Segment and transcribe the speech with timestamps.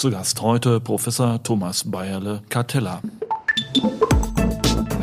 [0.00, 3.02] Zu Gast heute Professor Thomas Bayerle-Cartella.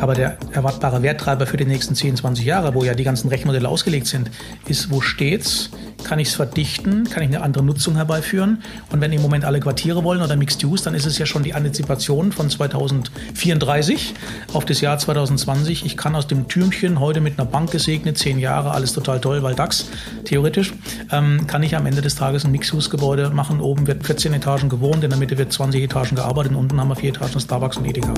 [0.00, 3.68] Aber der erwartbare Werttreiber für die nächsten 10, 20 Jahre, wo ja die ganzen Rechenmodelle
[3.68, 4.28] ausgelegt sind,
[4.66, 5.70] ist, wo steht's?
[6.04, 7.04] Kann ich es verdichten?
[7.04, 8.62] Kann ich eine andere Nutzung herbeiführen?
[8.90, 11.42] Und wenn im Moment alle Quartiere wollen oder Mixed Use, dann ist es ja schon
[11.42, 14.14] die Antizipation von 2034
[14.52, 15.84] auf das Jahr 2020.
[15.84, 19.42] Ich kann aus dem Türmchen heute mit einer Bank gesegnet, 10 Jahre, alles total toll,
[19.42, 19.90] weil DAX,
[20.24, 20.72] theoretisch,
[21.10, 23.60] ähm, kann ich am Ende des Tages ein Mixed-Use-Gebäude machen.
[23.60, 26.88] Oben wird 14 Etagen gewohnt, in der Mitte wird 20 Etagen gearbeitet und unten haben
[26.88, 28.14] wir vier Etagen Starbucks und Edeka.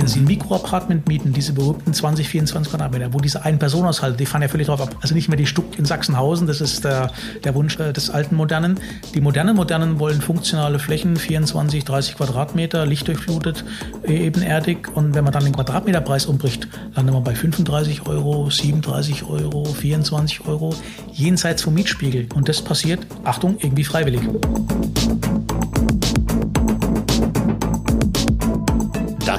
[0.00, 4.40] Wenn Sie ein Mikroapartment mieten, diese berühmten 20, 24 Quadratmeter, wo diese Ein-Personen-Haushalte, die fahren
[4.40, 4.96] ja völlig drauf ab.
[5.02, 7.10] Also nicht mehr die Stuck in Sachsenhausen, das ist der,
[7.44, 8.80] der Wunsch äh, des alten Modernen.
[9.14, 13.64] Die modernen Modernen wollen funktionale Flächen, 24, 30 Quadratmeter, lichtdurchflutet,
[14.04, 14.88] äh, ebenerdig.
[14.94, 20.46] Und wenn man dann den Quadratmeterpreis umbricht, landet man bei 35 Euro, 37 Euro, 24
[20.46, 20.74] Euro,
[21.12, 22.28] jenseits vom Mietspiegel.
[22.34, 24.22] Und das passiert, Achtung, irgendwie freiwillig.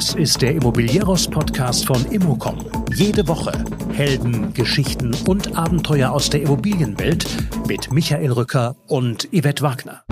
[0.01, 2.57] Das ist der Immobilieros-Podcast von Immocom.
[2.95, 3.51] Jede Woche
[3.91, 7.27] Helden, Geschichten und Abenteuer aus der Immobilienwelt
[7.67, 10.03] mit Michael Rücker und Yvette Wagner.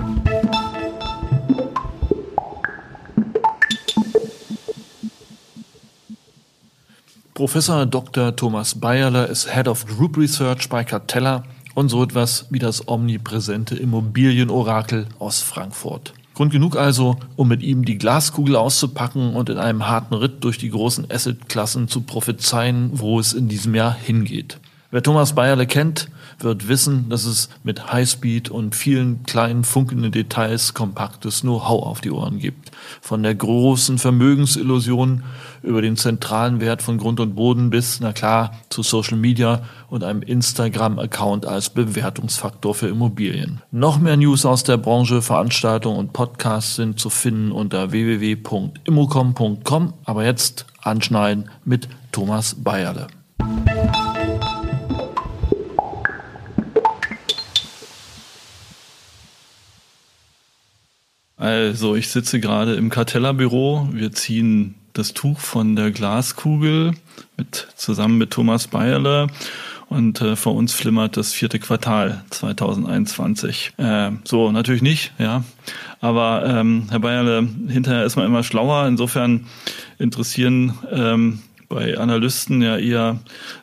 [7.34, 8.36] Professor Dr.
[8.36, 11.42] Thomas Bayerler ist Head of Group Research bei Cartella
[11.74, 16.14] und so etwas wie das omnipräsente Immobilienorakel aus Frankfurt.
[16.34, 20.58] Grund genug also, um mit ihm die Glaskugel auszupacken und in einem harten Ritt durch
[20.58, 24.58] die großen Assetklassen zu prophezeien, wo es in diesem Jahr hingeht.
[24.92, 26.08] Wer Thomas Bayerle kennt,
[26.40, 32.10] wird wissen, dass es mit Highspeed und vielen kleinen funkelnden Details kompaktes Know-how auf die
[32.10, 32.72] Ohren gibt.
[33.00, 35.22] Von der großen Vermögensillusion
[35.62, 40.02] über den zentralen Wert von Grund und Boden bis, na klar, zu Social Media und
[40.02, 43.62] einem Instagram-Account als Bewertungsfaktor für Immobilien.
[43.70, 49.94] Noch mehr News aus der Branche, Veranstaltungen und Podcasts sind zu finden unter www.immocom.com.
[50.04, 53.06] Aber jetzt anschneiden mit Thomas Bayerle.
[61.40, 63.88] Also, ich sitze gerade im Cartella-Büro.
[63.92, 66.92] Wir ziehen das Tuch von der Glaskugel
[67.38, 69.28] mit, zusammen mit Thomas Bayerle.
[69.88, 73.72] Und äh, vor uns flimmert das vierte Quartal 2021.
[73.78, 75.42] Äh, so, natürlich nicht, ja.
[76.02, 78.86] Aber ähm, Herr Bayerle, hinterher ist man immer schlauer.
[78.86, 79.46] Insofern
[79.98, 81.38] interessieren ähm,
[81.70, 83.20] bei Analysten ja eher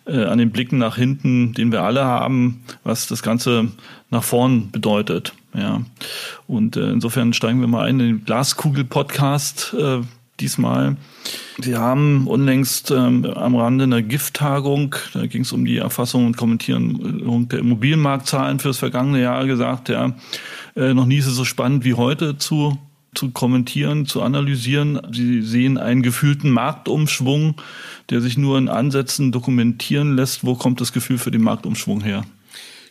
[0.08, 3.68] äh, an den Blicken nach hinten, den wir alle haben, was das Ganze
[4.10, 5.34] nach vorn bedeutet.
[5.54, 5.82] Ja.
[6.48, 10.02] Und äh, insofern steigen wir mal ein in den Glaskugel-Podcast äh,
[10.40, 10.98] diesmal.
[11.58, 16.38] Wir haben unlängst ähm, am Rande einer Gift-Tagung, da ging es um die Erfassung und
[16.38, 20.14] Kommentierung der Immobilienmarktzahlen fürs vergangene Jahr gesagt, ja,
[20.76, 22.78] äh, noch nie ist es so spannend wie heute zu
[23.16, 25.02] zu kommentieren, zu analysieren.
[25.12, 27.56] Sie sehen einen gefühlten Marktumschwung,
[28.12, 30.46] der sich nur in Ansätzen dokumentieren lässt.
[30.46, 32.26] Wo kommt das Gefühl für den Marktumschwung her?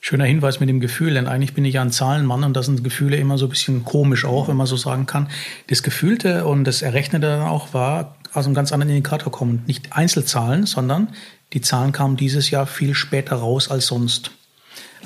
[0.00, 2.84] Schöner Hinweis mit dem Gefühl, denn eigentlich bin ich ja ein Zahlenmann und da sind
[2.84, 5.28] Gefühle immer so ein bisschen komisch auch, wenn man so sagen kann.
[5.68, 9.66] Das Gefühlte und das Errechnete dann auch war aus einem ganz anderen Indikator kommend.
[9.66, 11.08] Nicht Einzelzahlen, sondern
[11.52, 14.32] die Zahlen kamen dieses Jahr viel später raus als sonst.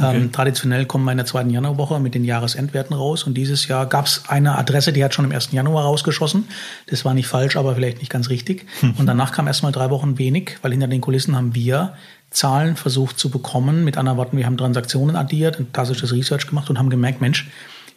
[0.01, 0.17] Okay.
[0.17, 3.87] Ähm, traditionell kommen wir in der zweiten Januarwoche mit den Jahresendwerten raus und dieses Jahr
[3.87, 6.49] gab es eine Adresse, die hat schon im ersten Januar rausgeschossen.
[6.87, 8.67] Das war nicht falsch, aber vielleicht nicht ganz richtig.
[8.81, 8.95] Hm.
[8.99, 11.95] Und danach kam erstmal drei Wochen wenig, weil hinter den Kulissen haben wir
[12.31, 13.85] Zahlen versucht zu bekommen.
[13.85, 17.51] Mit anderen Worten, wir haben Transaktionen addiert, ein klassisches Research gemacht und haben gemerkt, Mensch,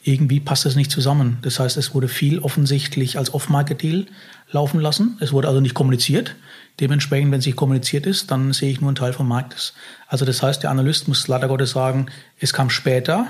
[0.03, 1.37] irgendwie passt das nicht zusammen.
[1.43, 4.07] Das heißt, es wurde viel offensichtlich als Off-Market-Deal
[4.51, 5.17] laufen lassen.
[5.21, 6.35] Es wurde also nicht kommuniziert.
[6.79, 9.73] Dementsprechend, wenn es nicht kommuniziert ist, dann sehe ich nur einen Teil vom Marktes.
[10.07, 12.07] Also das heißt, der Analyst muss leider Gottes sagen,
[12.39, 13.27] es kam später.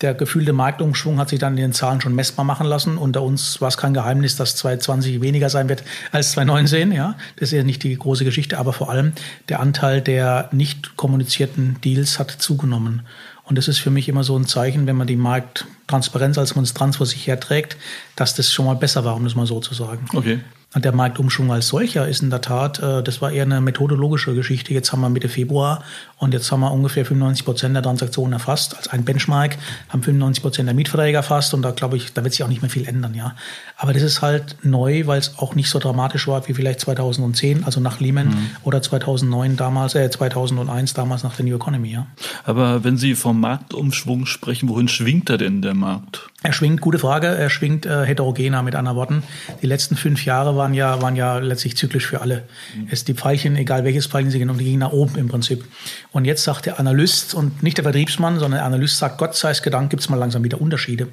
[0.00, 2.98] Der gefühlte Marktumschwung hat sich dann in den Zahlen schon messbar machen lassen.
[2.98, 6.90] Unter uns war es kein Geheimnis, dass 2020 weniger sein wird als 2019.
[6.90, 9.12] Ja, das ist ja nicht die große Geschichte, aber vor allem
[9.48, 13.02] der Anteil der nicht kommunizierten Deals hat zugenommen.
[13.44, 16.96] Und das ist für mich immer so ein Zeichen, wenn man die Markttransparenz als Monstranz
[16.96, 17.76] vor sich herträgt,
[18.16, 20.06] dass das schon mal besser war, um das mal so zu sagen.
[20.12, 20.40] Okay.
[20.74, 24.34] Und der Marktumschwung als solcher ist in der Tat, äh, das war eher eine methodologische
[24.34, 24.74] Geschichte.
[24.74, 25.84] Jetzt haben wir Mitte Februar
[26.24, 28.78] und jetzt haben wir ungefähr 95 Prozent der Transaktionen erfasst.
[28.78, 29.58] Als ein Benchmark
[29.90, 32.62] haben 95 Prozent der Mietverträge erfasst und da glaube ich, da wird sich auch nicht
[32.62, 33.36] mehr viel ändern, ja.
[33.76, 37.64] Aber das ist halt neu, weil es auch nicht so dramatisch war wie vielleicht 2010,
[37.64, 38.50] also nach Lehman mhm.
[38.62, 42.06] oder 2009 damals, äh, 2001 damals nach der New Economy, ja.
[42.44, 46.30] Aber wenn Sie vom Marktumschwung sprechen, wohin schwingt er denn der Markt?
[46.42, 49.22] Er schwingt, gute Frage, er schwingt äh, heterogener mit anderen Worten.
[49.62, 52.44] Die letzten fünf Jahre waren ja, waren ja letztlich zyklisch für alle.
[52.76, 52.88] Mhm.
[52.90, 55.64] Es die Pfeilchen, egal welches Pfeilchen sie genommen, die gingen nach oben im Prinzip.
[56.14, 59.50] Und jetzt sagt der Analyst und nicht der Vertriebsmann, sondern der Analyst sagt, Gott sei
[59.50, 61.08] es gedankt, gibt es mal langsam wieder Unterschiede.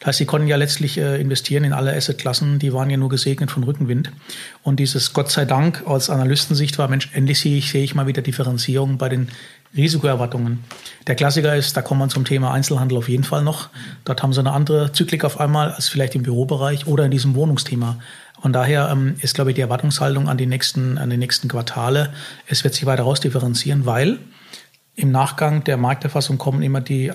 [0.00, 3.08] Das heißt, sie konnten ja letztlich äh, investieren in alle Assetklassen, die waren ja nur
[3.08, 4.12] gesegnet von Rückenwind.
[4.62, 8.06] Und dieses Gott sei Dank aus Analystensicht war, Mensch, endlich sehe ich, sehe ich mal
[8.06, 9.28] wieder Differenzierung bei den
[9.74, 10.62] Risikoerwartungen.
[11.06, 13.70] Der Klassiker ist, da kommen wir zum Thema Einzelhandel auf jeden Fall noch.
[14.04, 17.34] Dort haben sie eine andere Zyklik auf einmal als vielleicht im Bürobereich oder in diesem
[17.34, 17.98] Wohnungsthema.
[18.42, 22.12] Von daher ähm, ist, glaube ich, die Erwartungshaltung an die nächsten, an die nächsten Quartale,
[22.46, 24.18] es wird sich weiter rausdifferenzieren, weil
[24.96, 27.12] im Nachgang der Markterfassung kommen immer die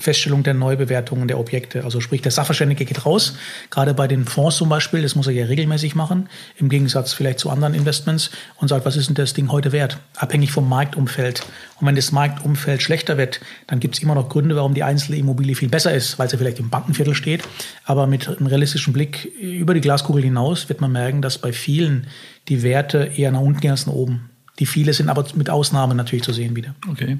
[0.00, 1.84] Feststellung der Neubewertungen der Objekte.
[1.84, 3.36] Also sprich, der Sachverständige geht raus,
[3.70, 7.38] gerade bei den Fonds zum Beispiel, das muss er ja regelmäßig machen, im Gegensatz vielleicht
[7.38, 9.98] zu anderen Investments und sagt, was ist denn das Ding heute wert?
[10.16, 11.44] Abhängig vom Marktumfeld.
[11.80, 15.18] Und wenn das Marktumfeld schlechter wird, dann gibt es immer noch Gründe, warum die einzelne
[15.18, 17.42] Immobilie viel besser ist, weil sie vielleicht im Bankenviertel steht.
[17.84, 22.06] Aber mit einem realistischen Blick über die Glaskugel hinaus wird man merken, dass bei vielen
[22.48, 24.29] die Werte eher nach unten gehen als nach oben.
[24.60, 26.74] Die viele sind aber mit Ausnahmen natürlich zu sehen wieder.
[26.88, 27.18] Okay.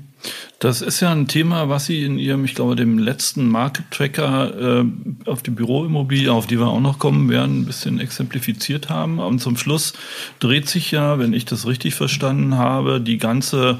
[0.58, 4.82] Das ist ja ein Thema, was Sie in Ihrem, ich glaube, dem letzten Market Tracker
[4.82, 4.84] äh,
[5.24, 9.18] auf die Büroimmobilie, auf die wir auch noch kommen werden, ein bisschen exemplifiziert haben.
[9.18, 9.94] Und zum Schluss
[10.38, 13.78] dreht sich ja, wenn ich das richtig verstanden habe, die ganze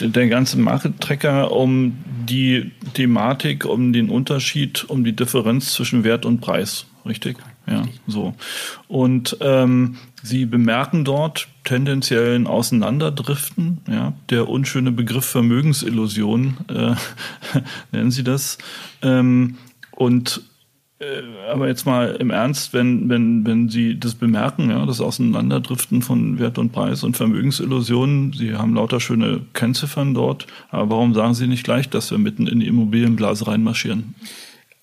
[0.00, 1.96] der ganze Market Tracker um
[2.28, 7.36] die Thematik, um den Unterschied, um die Differenz zwischen Wert und Preis, richtig?
[7.68, 8.34] Ja, so.
[8.88, 13.78] Und ähm, Sie bemerken dort tendenziellen Auseinanderdriften.
[13.88, 16.94] Ja, der unschöne Begriff Vermögensillusion äh,
[17.92, 18.58] nennen Sie das.
[19.02, 19.56] Ähm,
[19.90, 20.42] und
[20.98, 26.02] äh, aber jetzt mal im Ernst, wenn, wenn, wenn Sie das bemerken, ja, das Auseinanderdriften
[26.02, 31.34] von Wert und Preis und Vermögensillusionen, Sie haben lauter schöne Kennziffern dort, aber warum sagen
[31.34, 34.14] Sie nicht gleich, dass wir mitten in die Immobilienblase reinmarschieren?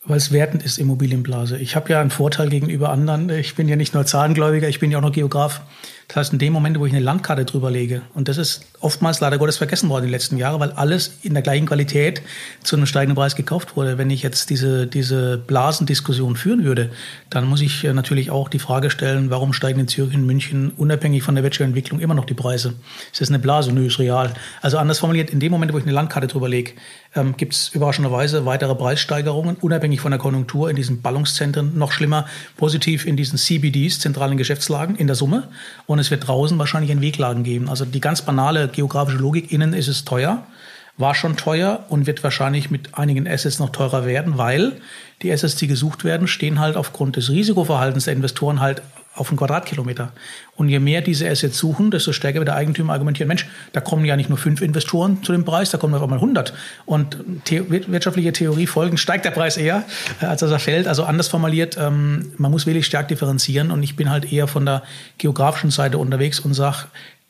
[0.05, 1.57] Weil es wertend ist, Immobilienblase.
[1.57, 3.29] Ich habe ja einen Vorteil gegenüber anderen.
[3.29, 5.61] Ich bin ja nicht nur Zahlengläubiger, ich bin ja auch noch Geograf.
[6.09, 9.21] Das heißt, in dem Moment, wo ich eine Landkarte drüber lege, und das ist oftmals
[9.21, 12.21] leider Gottes vergessen worden in den letzten Jahren, weil alles in der gleichen Qualität
[12.61, 13.97] zu einem steigenden Preis gekauft wurde.
[13.97, 16.91] Wenn ich jetzt diese, diese Blasendiskussion führen würde,
[17.29, 20.71] dann muss ich äh, natürlich auch die Frage stellen, warum steigen in Zürich und München
[20.75, 22.75] unabhängig von der Wirtschaftsentwicklung immer noch die Preise?
[23.11, 23.71] Ist das eine Blase?
[23.71, 24.33] Nö, ist real.
[24.61, 26.73] Also anders formuliert, in dem Moment, wo ich eine Landkarte drüber lege,
[27.15, 32.25] ähm, gibt es überraschenderweise weitere Preissteigerungen, unabhängig von der Konjunktur in diesen Ballungszentren, noch schlimmer,
[32.57, 35.49] positiv in diesen CBDs, zentralen Geschäftslagen in der Summe.
[35.85, 37.69] Und es wird draußen wahrscheinlich einen Weglagen geben.
[37.69, 40.45] Also die ganz banale geografische Logik, innen ist es teuer,
[40.97, 44.73] war schon teuer und wird wahrscheinlich mit einigen Assets noch teurer werden, weil
[45.21, 48.81] die Assets, die gesucht werden, stehen halt aufgrund des Risikoverhaltens der Investoren halt
[49.15, 50.11] auf einen Quadratkilometer.
[50.55, 54.05] Und je mehr diese Assets suchen, desto stärker wird der Eigentümer argumentieren, Mensch, da kommen
[54.05, 56.53] ja nicht nur fünf Investoren zu dem Preis, da kommen auf einmal 100.
[56.85, 57.17] Und
[57.47, 59.83] the wirtschaftliche Theorie folgend steigt der Preis eher,
[60.21, 60.87] äh, als dass er fällt.
[60.87, 63.71] Also anders formuliert, ähm, man muss wirklich stark differenzieren.
[63.71, 64.83] Und ich bin halt eher von der
[65.19, 66.85] geografischen Seite unterwegs und sage,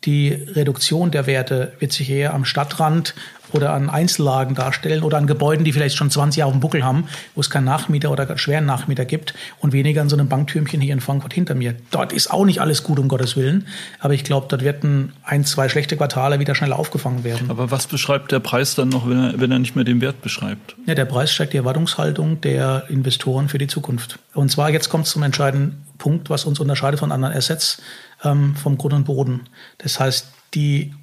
[0.06, 3.16] die Reduktion der Werte wird sich eher am Stadtrand
[3.54, 6.84] oder an Einzellagen darstellen oder an Gebäuden, die vielleicht schon 20 Jahre auf dem Buckel
[6.84, 7.06] haben,
[7.36, 10.94] wo es keinen Nachmieter oder schweren Nachmieter gibt und weniger an so einem Banktürmchen hier
[10.94, 11.76] in Frankfurt hinter mir.
[11.92, 13.68] Dort ist auch nicht alles gut, um Gottes Willen,
[14.00, 17.50] aber ich glaube, dort werden ein, zwei schlechte Quartale wieder schneller aufgefangen werden.
[17.50, 20.22] Aber was beschreibt der Preis dann noch, wenn er, wenn er nicht mehr den Wert
[20.22, 20.76] beschreibt?
[20.86, 24.20] Ja, der Preis steigt die Erwartungshaltung der Investoren für die Zukunft.
[24.34, 27.82] Und zwar jetzt kommt es zum entscheidenden Punkt, was uns unterscheidet von anderen Assets
[28.24, 29.42] ähm, vom Grund und Boden.
[29.78, 30.94] Das heißt, die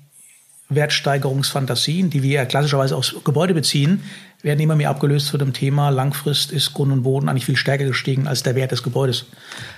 [0.70, 4.02] Wertsteigerungsfantasien, die wir ja klassischerweise aus Gebäude beziehen,
[4.42, 7.84] werden immer mehr abgelöst zu dem Thema, Langfrist ist Grund und Boden eigentlich viel stärker
[7.84, 9.26] gestiegen als der Wert des Gebäudes.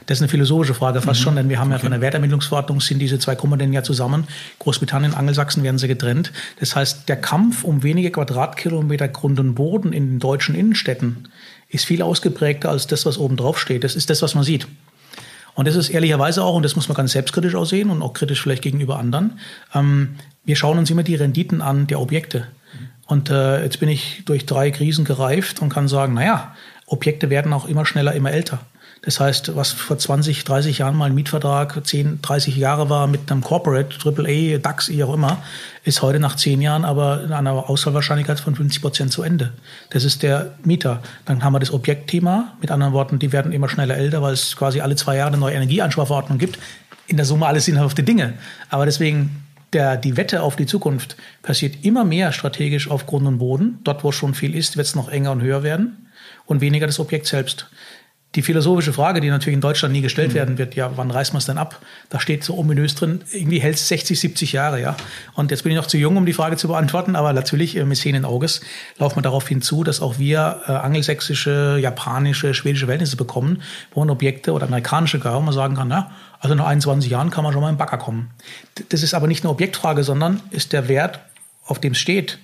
[0.07, 1.25] Das ist eine philosophische Frage fast mhm.
[1.25, 1.77] schon, denn wir haben okay.
[1.77, 4.29] ja von der Wertermittlungsverordnung sind diese zwei Komponenten ja zusammen.
[4.61, 6.33] Großbritannien, Angelsachsen werden sie getrennt.
[6.61, 11.29] Das heißt, der Kampf um wenige Quadratkilometer Grund und Boden in den deutschen Innenstädten
[11.69, 13.83] ist viel ausgeprägter als das, was oben drauf steht.
[13.83, 14.69] Das ist das, was man sieht.
[15.55, 18.41] Und das ist ehrlicherweise auch, und das muss man ganz selbstkritisch aussehen und auch kritisch
[18.41, 19.39] vielleicht gegenüber anderen,
[19.75, 22.49] ähm, wir schauen uns immer die Renditen an der Objekte.
[23.07, 26.57] Und äh, jetzt bin ich durch drei Krisen gereift und kann sagen, naja,
[26.87, 28.61] Objekte werden auch immer schneller, immer älter.
[29.05, 33.33] Das heißt, was vor 20, 30 Jahren mal ein Mietvertrag 10, 30 Jahre war mit
[33.33, 35.43] einem Corporate, AAA, DAX, wie auch immer,
[35.83, 39.55] ist heute nach 10 Jahren aber in einer Ausfallwahrscheinlichkeit von 50 Prozent zu Ende.
[39.91, 41.03] Das ist der Mieter.
[41.25, 42.57] Dann haben wir das Objektthema.
[42.61, 45.39] Mit anderen Worten, die werden immer schneller älter, weil es quasi alle zwei Jahre eine
[45.39, 46.61] neue Energieansparverordnung gibt.
[47.09, 48.35] In der Summe alles sinnhafte Dinge.
[48.71, 49.43] Aber deswegen
[49.73, 53.81] der, die Wette auf die Zukunft passiert immer mehr strategisch auf Grund und Boden.
[53.83, 56.09] Dort, wo schon viel ist, wird es noch enger und höher werden
[56.47, 57.67] und weniger das Objekt selbst.
[58.35, 60.35] Die philosophische Frage, die natürlich in Deutschland nie gestellt mhm.
[60.35, 61.81] werden wird, ja, wann reißt man es denn ab?
[62.09, 64.97] Da steht so ominös drin, irgendwie hält es 60, 70 Jahre, ja.
[65.35, 67.85] Und jetzt bin ich noch zu jung, um die Frage zu beantworten, aber natürlich äh,
[67.85, 68.63] mit Szenen Auges
[68.97, 73.63] laufen wir darauf hinzu, dass auch wir äh, angelsächsische, japanische, schwedische Verhältnisse bekommen,
[73.93, 76.11] wo man Objekte oder amerikanische gar, wo man sagen kann, na,
[76.41, 78.31] also nach 21 Jahren kann man schon mal im Bagger kommen.
[78.89, 81.21] Das ist aber nicht eine Objektfrage, sondern ist der Wert,
[81.67, 82.39] auf dem es steht,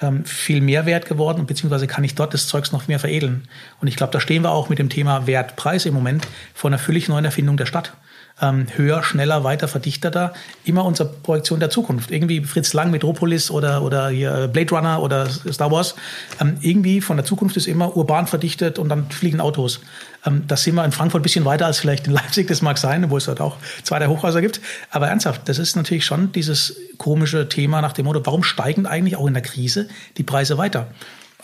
[0.00, 3.48] ähm, viel mehr wert geworden, beziehungsweise kann ich dort das Zeugs noch mehr veredeln.
[3.80, 6.78] Und ich glaube, da stehen wir auch mit dem Thema Wert-Preis im Moment vor einer
[6.78, 7.92] völlig neuen Erfindung der Stadt
[8.40, 10.32] ähm, höher, schneller, weiter, verdichteter.
[10.64, 12.10] Immer unsere Projektion der Zukunft.
[12.10, 15.94] Irgendwie Fritz Lang, Metropolis oder, oder hier Blade Runner oder Star Wars.
[16.40, 19.80] Ähm, irgendwie von der Zukunft ist immer urban verdichtet und dann fliegen Autos.
[20.24, 22.78] Ähm, das sind wir in Frankfurt ein bisschen weiter als vielleicht in Leipzig, das mag
[22.78, 24.60] sein, wo es dort auch zwei der Hochhäuser gibt.
[24.90, 29.16] Aber ernsthaft, das ist natürlich schon dieses komische Thema nach dem Motto, warum steigen eigentlich
[29.16, 30.88] auch in der Krise die Preise weiter?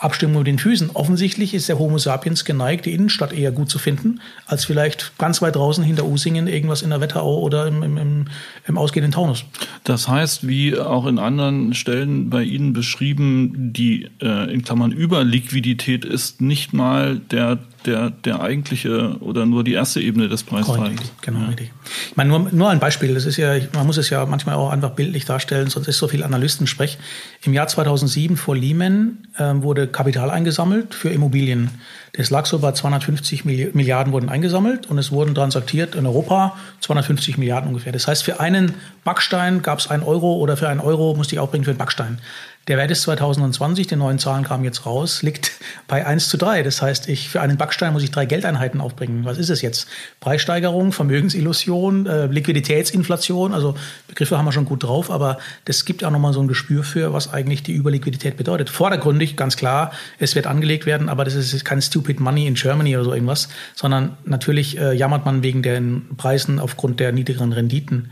[0.01, 0.89] Abstimmung mit den Füßen.
[0.93, 5.41] Offensichtlich ist der Homo sapiens geneigt, die Innenstadt eher gut zu finden, als vielleicht ganz
[5.41, 8.25] weit draußen hinter Usingen irgendwas in der Wetterau oder im, im, im,
[8.67, 9.45] im ausgehenden Taunus.
[9.83, 16.03] Das heißt, wie auch in anderen Stellen bei Ihnen beschrieben, die äh, in Klammern Überliquidität
[16.03, 21.11] ist nicht mal der der, der eigentliche oder nur die erste Ebene des Preistreigens.
[21.21, 21.47] Genau, ja.
[21.47, 21.71] richtig.
[22.09, 23.13] Ich meine, nur, nur ein Beispiel.
[23.13, 26.07] Das ist ja, man muss es ja manchmal auch einfach bildlich darstellen, sonst ist so
[26.07, 26.97] viel Analystensprech.
[27.43, 31.69] Im Jahr 2007 vor Lehman äh, wurde Kapital eingesammelt für Immobilien.
[32.13, 37.37] Das lag so bei 250 Milliarden wurden eingesammelt und es wurden transaktiert in Europa 250
[37.37, 37.93] Milliarden ungefähr.
[37.93, 38.73] Das heißt, für einen
[39.05, 41.77] Backstein gab es einen Euro oder für einen Euro musste ich auch bringen für einen
[41.77, 42.19] Backstein.
[42.67, 45.53] Der Wert ist 2020, die neuen Zahlen kamen jetzt raus, liegt
[45.87, 46.61] bei 1 zu 3.
[46.61, 49.25] Das heißt, ich, für einen Backstein muss ich drei Geldeinheiten aufbringen.
[49.25, 49.87] Was ist es jetzt?
[50.19, 53.55] Preissteigerung, Vermögensillusion, äh, Liquiditätsinflation.
[53.55, 53.73] Also
[54.07, 57.13] Begriffe haben wir schon gut drauf, aber das gibt auch nochmal so ein Gespür für,
[57.13, 58.69] was eigentlich die Überliquidität bedeutet.
[58.69, 62.95] Vordergründig, ganz klar, es wird angelegt werden, aber das ist kein Stupid Money in Germany
[62.95, 68.11] oder so irgendwas, sondern natürlich äh, jammert man wegen den Preisen aufgrund der niedrigeren Renditen.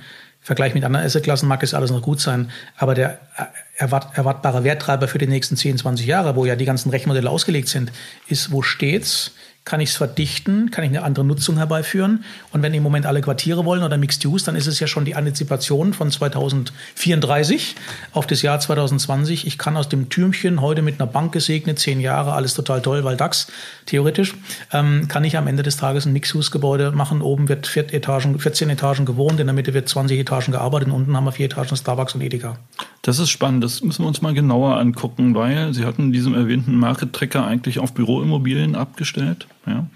[0.50, 3.44] Vergleich mit anderen Assetklassen mag es alles noch gut sein, aber der äh,
[3.78, 7.68] erwart, erwartbare Werttreiber für die nächsten 10, 20 Jahre, wo ja die ganzen Rechenmodelle ausgelegt
[7.68, 7.92] sind,
[8.30, 9.36] ist, wo steht's?
[9.70, 10.72] Kann ich es verdichten?
[10.72, 12.24] Kann ich eine andere Nutzung herbeiführen?
[12.52, 15.06] Und wenn im Moment alle Quartiere wollen oder Mixed Use, dann ist es ja schon
[15.06, 17.76] die Antizipation von 2034
[18.12, 19.46] auf das Jahr 2020.
[19.46, 23.04] Ich kann aus dem Türmchen heute mit einer Bank gesegnet, zehn Jahre, alles total toll,
[23.04, 23.52] weil DAX,
[23.86, 24.34] theoretisch,
[24.74, 27.22] ähm, kann ich am Ende des Tages ein Mixed-Use-Gebäude machen.
[27.22, 30.96] Oben wird vier Etagen, 14 Etagen gewohnt, in der Mitte wird 20 Etagen gearbeitet und
[30.96, 32.58] unten haben wir vier Etagen Starbucks und Edeka.
[33.04, 36.76] Das ist spannend, das müssen wir uns mal genauer angucken, weil Sie hatten diesen erwähnten
[36.76, 39.88] Market Tracker eigentlich auf Büroimmobilien abgestellt ja,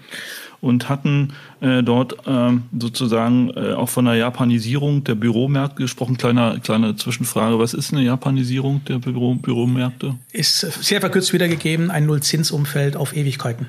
[0.60, 6.16] und hatten äh, dort äh, sozusagen äh, auch von der Japanisierung der Büromärkte gesprochen.
[6.16, 10.16] Kleiner, kleine Zwischenfrage, was ist eine Japanisierung der Büro, Büromärkte?
[10.32, 13.68] Ist sehr verkürzt wiedergegeben, ein Nullzinsumfeld auf Ewigkeiten.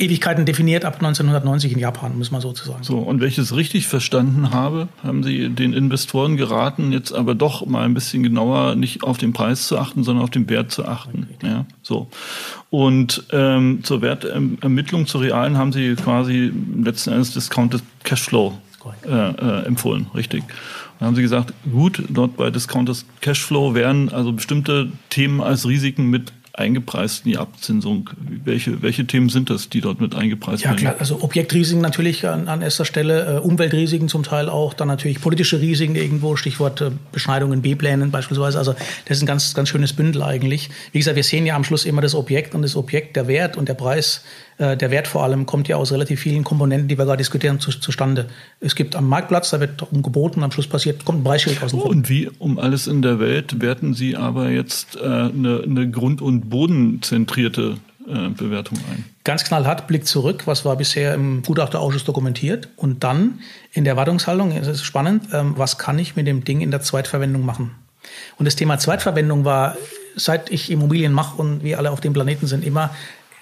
[0.00, 2.82] Ewigkeiten definiert ab 1990 in Japan, muss man sozusagen.
[2.82, 7.34] So, und wenn ich es richtig verstanden habe, haben Sie den Investoren geraten, jetzt aber
[7.34, 10.70] doch mal ein bisschen genauer nicht auf den Preis zu achten, sondern auf den Wert
[10.70, 11.28] zu achten.
[11.42, 12.08] Ja, so.
[12.70, 16.50] Und ähm, zur Wertermittlung, zur realen, haben Sie quasi
[16.82, 18.54] letzten Endes Discounted Cashflow
[19.06, 20.44] äh, äh, empfohlen, richtig.
[20.98, 26.06] Dann haben Sie gesagt, gut, dort bei Discounted Cashflow werden also bestimmte Themen als Risiken
[26.06, 28.10] mit eingepreist in die Abzinsung?
[28.44, 30.76] Welche, welche Themen sind das, die dort mit eingepreist werden?
[30.76, 30.96] Ja, klar.
[31.00, 35.60] Also Objektrisiken natürlich an, an erster Stelle, äh, Umweltrisiken zum Teil auch, dann natürlich politische
[35.60, 38.58] Risiken irgendwo, Stichwort äh, Beschneidung in B-Plänen beispielsweise.
[38.58, 38.74] Also
[39.06, 40.70] das ist ein ganz, ganz schönes Bündel eigentlich.
[40.92, 43.56] Wie gesagt, wir sehen ja am Schluss immer das Objekt und das Objekt, der Wert
[43.56, 44.22] und der Preis
[44.60, 47.70] der Wert vor allem kommt ja aus relativ vielen Komponenten, die wir gerade diskutieren, zu,
[47.70, 48.26] zustande.
[48.60, 51.70] Es gibt am Marktplatz, da wird darum geboten, am Schluss passiert, kommt ein Preisschild aus
[51.70, 55.90] dem Und wie um alles in der Welt werten Sie aber jetzt äh, eine, eine
[55.90, 59.04] grund- und bodenzentrierte äh, Bewertung ein?
[59.24, 63.40] Ganz knallhart, Blick zurück, was war bisher im Gutachterausschuss dokumentiert und dann
[63.72, 66.80] in der Erwartungshaltung, es ist spannend, ähm, was kann ich mit dem Ding in der
[66.80, 67.70] Zweitverwendung machen?
[68.36, 69.76] Und das Thema Zweitverwendung war,
[70.16, 72.90] seit ich Immobilien mache und wir alle auf dem Planeten sind, immer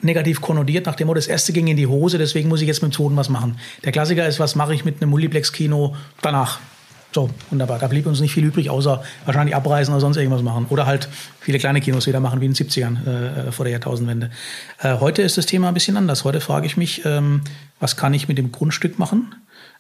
[0.01, 2.83] negativ konnotiert nach dem Motto, das erste ging in die Hose, deswegen muss ich jetzt
[2.83, 3.59] mit dem zweiten was machen.
[3.85, 6.61] Der Klassiker ist, was mache ich mit einem Multiplex-Kino danach?
[7.13, 7.79] So, wunderbar.
[7.79, 10.67] Da blieb uns nicht viel übrig, außer wahrscheinlich abreisen oder sonst irgendwas machen.
[10.69, 11.09] Oder halt
[11.41, 14.31] viele kleine Kinos wieder machen, wie in den 70ern äh, vor der Jahrtausendwende.
[14.81, 16.25] Äh, heute ist das Thema ein bisschen anders.
[16.25, 17.41] Heute frage ich mich, ähm,
[17.81, 19.35] was kann ich mit dem Grundstück machen?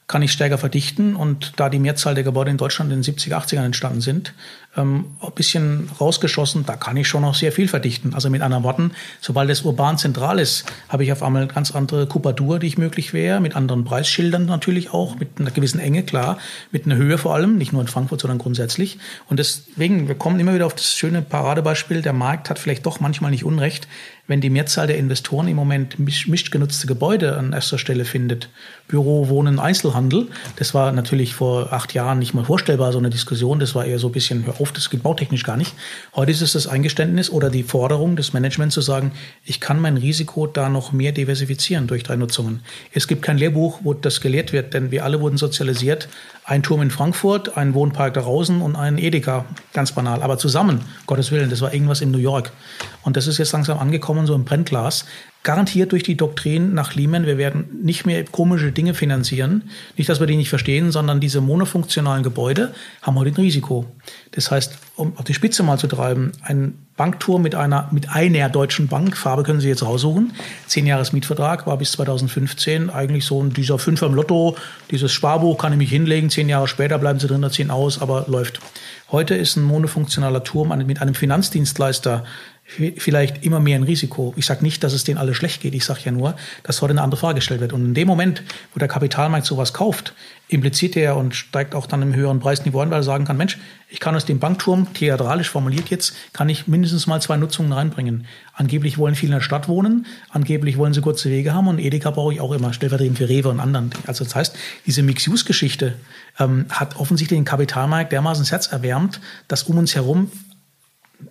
[0.08, 1.14] kann ich stärker verdichten.
[1.14, 4.32] Und da die Mehrzahl der Gebäude in Deutschland in den 70er, 80ern entstanden sind,
[4.76, 8.14] ähm, ein bisschen rausgeschossen, da kann ich schon noch sehr viel verdichten.
[8.14, 11.74] Also mit anderen Worten, sobald es urban zentral ist, habe ich auf einmal eine ganz
[11.74, 16.02] andere Kupatur, die ich möglich wäre, mit anderen Preisschildern natürlich auch, mit einer gewissen Enge,
[16.02, 16.38] klar,
[16.70, 18.98] mit einer Höhe vor allem, nicht nur in Frankfurt, sondern grundsätzlich.
[19.28, 23.00] Und deswegen, wir kommen immer wieder auf das schöne Paradebeispiel, der Markt hat vielleicht doch
[23.00, 23.88] manchmal nicht Unrecht,
[24.28, 28.50] wenn die Mehrzahl der Investoren im Moment mischt genutzte Gebäude an erster Stelle findet,
[28.86, 33.58] Büro, Wohnen, Einzelhandel, das war natürlich vor acht Jahren nicht mal vorstellbar, so eine Diskussion,
[33.58, 35.74] das war eher so ein bisschen, hör auf, das geht bautechnisch gar nicht.
[36.14, 39.12] Heute ist es das Eingeständnis oder die Forderung des Managements zu sagen,
[39.44, 42.62] ich kann mein Risiko da noch mehr diversifizieren durch drei Nutzungen.
[42.92, 46.08] Es gibt kein Lehrbuch, wo das gelehrt wird, denn wir alle wurden sozialisiert.
[46.48, 50.22] Ein Turm in Frankfurt, ein Wohnpark da draußen und ein Edeka, ganz banal.
[50.22, 52.52] Aber zusammen, Gottes Willen, das war irgendwas in New York.
[53.02, 55.04] Und das ist jetzt langsam angekommen, so im Brennglas.
[55.42, 59.64] Garantiert durch die Doktrin nach Lehman, wir werden nicht mehr komische Dinge finanzieren.
[59.98, 63.84] Nicht, dass wir die nicht verstehen, sondern diese monofunktionalen Gebäude haben heute ein Risiko.
[64.30, 68.50] Das heißt, um auf die Spitze mal zu treiben, ein Banktour mit einer, mit einer
[68.50, 70.34] deutschen Bank, Farbe können Sie jetzt raussuchen,
[70.66, 74.56] zehn Jahres Mietvertrag, war bis 2015 eigentlich so ein, dieser Fünfer im Lotto,
[74.90, 78.02] dieses Sparbuch kann ich mich hinlegen, zehn Jahre später bleiben Sie drin, da ziehen aus,
[78.02, 78.60] aber läuft.
[79.10, 82.24] Heute ist ein monofunktionaler Turm mit einem Finanzdienstleister
[82.68, 84.34] vielleicht immer mehr ein Risiko.
[84.36, 85.74] Ich sage nicht, dass es denen alle schlecht geht.
[85.74, 87.72] Ich sage ja nur, dass heute eine andere Frage gestellt wird.
[87.72, 88.42] Und in dem Moment,
[88.74, 90.12] wo der Kapitalmarkt sowas kauft,
[90.48, 93.58] impliziert er und steigt auch dann im höheren Preisniveau an, weil er sagen kann, Mensch,
[93.88, 98.26] ich kann aus dem Bankturm, theatralisch formuliert jetzt, kann ich mindestens mal zwei Nutzungen reinbringen.
[98.52, 102.10] Angeblich wollen viele in der Stadt wohnen, angeblich wollen sie kurze Wege haben und Edeka
[102.10, 103.90] brauche ich auch immer, stellvertretend für Rewe und anderen.
[104.06, 104.56] Also das heißt,
[104.86, 105.94] diese Mix-Use-Geschichte
[106.38, 110.30] ähm, hat offensichtlich den Kapitalmarkt dermaßen das Herz erwärmt, dass um uns herum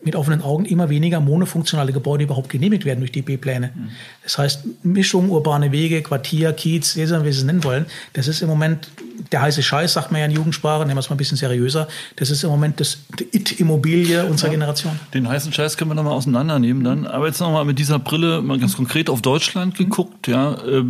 [0.03, 3.71] mit offenen Augen immer weniger monofunktionale Gebäude überhaupt genehmigt werden durch die B-Pläne.
[3.73, 3.89] Mhm.
[4.23, 8.49] Das heißt, Mischung, urbane Wege, Quartier, Kiez, wie Sie es nennen wollen, das ist im
[8.49, 8.89] Moment
[9.31, 11.87] der heiße Scheiß, sagt man ja in Jugendsprache, nehmen wir es mal ein bisschen seriöser.
[12.15, 12.99] Das ist im Moment das
[13.31, 14.99] It-Immobilie unserer ja, Generation.
[15.13, 17.07] Den heißen Scheiß können wir nochmal auseinandernehmen dann.
[17.07, 20.53] Aber jetzt nochmal mit dieser Brille mal ganz konkret auf Deutschland geguckt, ja.
[20.53, 20.83] Äh,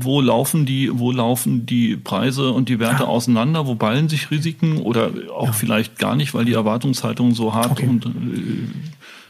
[0.00, 3.08] wo laufen die, wo laufen die Preise und die Werte ja.
[3.08, 3.66] auseinander?
[3.66, 5.52] Wo ballen sich Risiken oder auch ja.
[5.52, 7.86] vielleicht gar nicht, weil die Erwartungshaltung so hart okay.
[7.86, 8.68] und äh,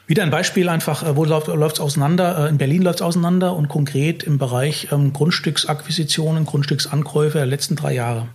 [0.06, 2.46] wieder ein Beispiel einfach, äh, wo läuft es auseinander?
[2.46, 7.76] Äh, in Berlin läuft es auseinander und konkret im Bereich ähm, Grundstücksakquisitionen, Grundstücksankäufe der letzten
[7.76, 8.28] drei Jahre.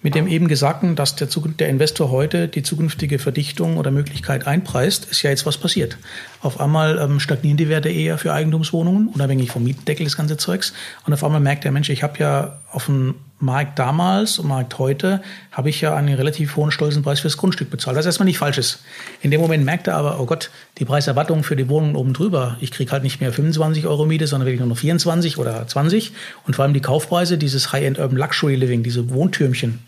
[0.00, 5.06] Mit dem eben Gesagten, dass der, der, Investor heute die zukünftige Verdichtung oder Möglichkeit einpreist,
[5.10, 5.98] ist ja jetzt was passiert.
[6.40, 10.72] Auf einmal ähm, stagnieren die Werte eher für Eigentumswohnungen, unabhängig vom Mietendeckel des ganze Zeugs.
[11.04, 14.78] Und auf einmal merkt der Mensch, ich habe ja auf dem Markt damals und Markt
[14.78, 18.38] heute habe ich ja einen relativ hohen stolzen Preis fürs Grundstück bezahlt, was erstmal nicht
[18.38, 18.82] falsch ist.
[19.20, 22.56] In dem Moment merkt er aber, oh Gott, die Preiserwartung für die Wohnung oben drüber,
[22.60, 26.12] ich kriege halt nicht mehr 25 Euro Miete, sondern wirklich nur noch 24 oder 20
[26.46, 29.78] und vor allem die Kaufpreise, dieses High-End Urban Luxury Living, diese Wohntürmchen,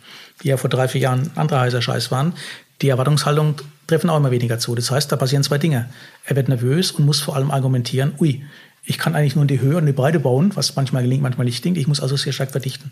[0.42, 2.35] die ja vor drei, vier Jahren anderer heißer Scheiß waren,
[2.83, 4.75] die Erwartungshaltung treffen auch immer weniger zu.
[4.75, 5.90] Das heißt, da passieren zwei Dinge.
[6.25, 8.43] Er wird nervös und muss vor allem argumentieren, ui,
[8.85, 11.45] ich kann eigentlich nur in die Höhe und die Breite bauen, was manchmal gelingt, manchmal
[11.45, 11.79] nicht gelingt.
[11.79, 12.90] Ich muss also sehr stark verdichten.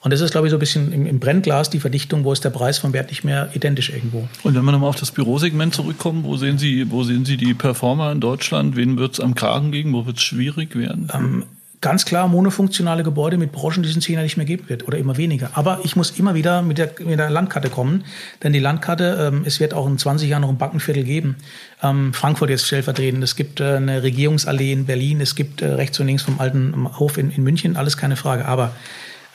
[0.00, 2.42] Und das ist, glaube ich, so ein bisschen im, im, Brennglas die Verdichtung, wo ist
[2.42, 4.26] der Preis vom Wert nicht mehr identisch irgendwo.
[4.42, 7.52] Und wenn wir nochmal auf das Bürosegment zurückkommen, wo sehen Sie, wo sehen Sie die
[7.52, 8.76] Performer in Deutschland?
[8.76, 9.92] Wen wird es am Kragen gehen?
[9.92, 11.08] Wo wird es schwierig werden?
[11.12, 11.44] Ähm,
[11.80, 14.86] ganz klar monofunktionale Gebäude mit Branchen, die es in zehn Jahren nicht mehr geben wird
[14.86, 15.50] oder immer weniger.
[15.54, 18.04] Aber ich muss immer wieder mit der, mit der Landkarte kommen,
[18.42, 21.36] denn die Landkarte, ähm, es wird auch in 20 Jahren noch ein Bankenviertel geben.
[21.82, 25.98] Ähm, Frankfurt jetzt stellvertretend, es gibt äh, eine Regierungsallee in Berlin, es gibt äh, rechts
[26.00, 28.44] und links vom alten Hof in, in München, alles keine Frage.
[28.44, 28.72] Aber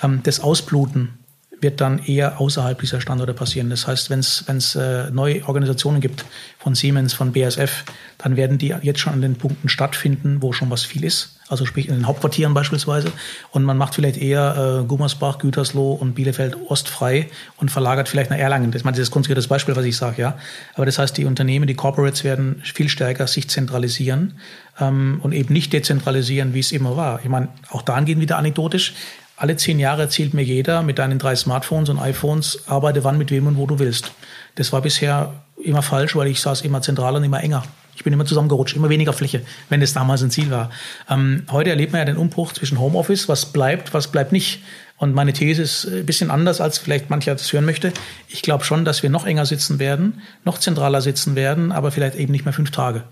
[0.04, 1.18] ähm, das Ausbluten
[1.62, 3.70] wird dann eher außerhalb dieser Standorte passieren.
[3.70, 6.26] Das heißt, wenn es äh, neue Organisationen gibt
[6.60, 7.84] von Siemens, von BASF,
[8.18, 11.66] dann werden die jetzt schon an den Punkten stattfinden, wo schon was viel ist also
[11.66, 13.12] sprich in den Hauptquartieren beispielsweise.
[13.52, 18.38] Und man macht vielleicht eher äh, Gummersbach, Gütersloh und Bielefeld ostfrei und verlagert vielleicht nach
[18.38, 18.72] Erlangen.
[18.72, 20.38] Das, ist das konkrete Beispiel, was ich sage, ja.
[20.74, 24.40] Aber das heißt, die Unternehmen, die Corporates werden viel stärker sich zentralisieren
[24.80, 27.20] ähm, und eben nicht dezentralisieren, wie es immer war.
[27.22, 28.94] Ich meine, auch da gehen wieder anekdotisch.
[29.38, 33.32] Alle zehn Jahre erzählt mir jeder mit deinen drei Smartphones und iPhones, arbeite wann mit
[33.32, 34.12] wem und wo du willst.
[34.56, 37.64] Das war bisher immer falsch, weil ich saß immer zentraler und immer enger.
[37.96, 40.70] Ich bin immer zusammengerutscht, immer weniger Fläche, wenn das damals ein Ziel war.
[41.10, 44.64] Ähm, heute erlebt man ja den Umbruch zwischen Homeoffice, was bleibt, was bleibt nicht.
[44.98, 47.92] Und meine These ist ein bisschen anders, als vielleicht mancher das hören möchte.
[48.30, 52.16] Ich glaube schon, dass wir noch enger sitzen werden, noch zentraler sitzen werden, aber vielleicht
[52.16, 53.04] eben nicht mehr fünf Tage.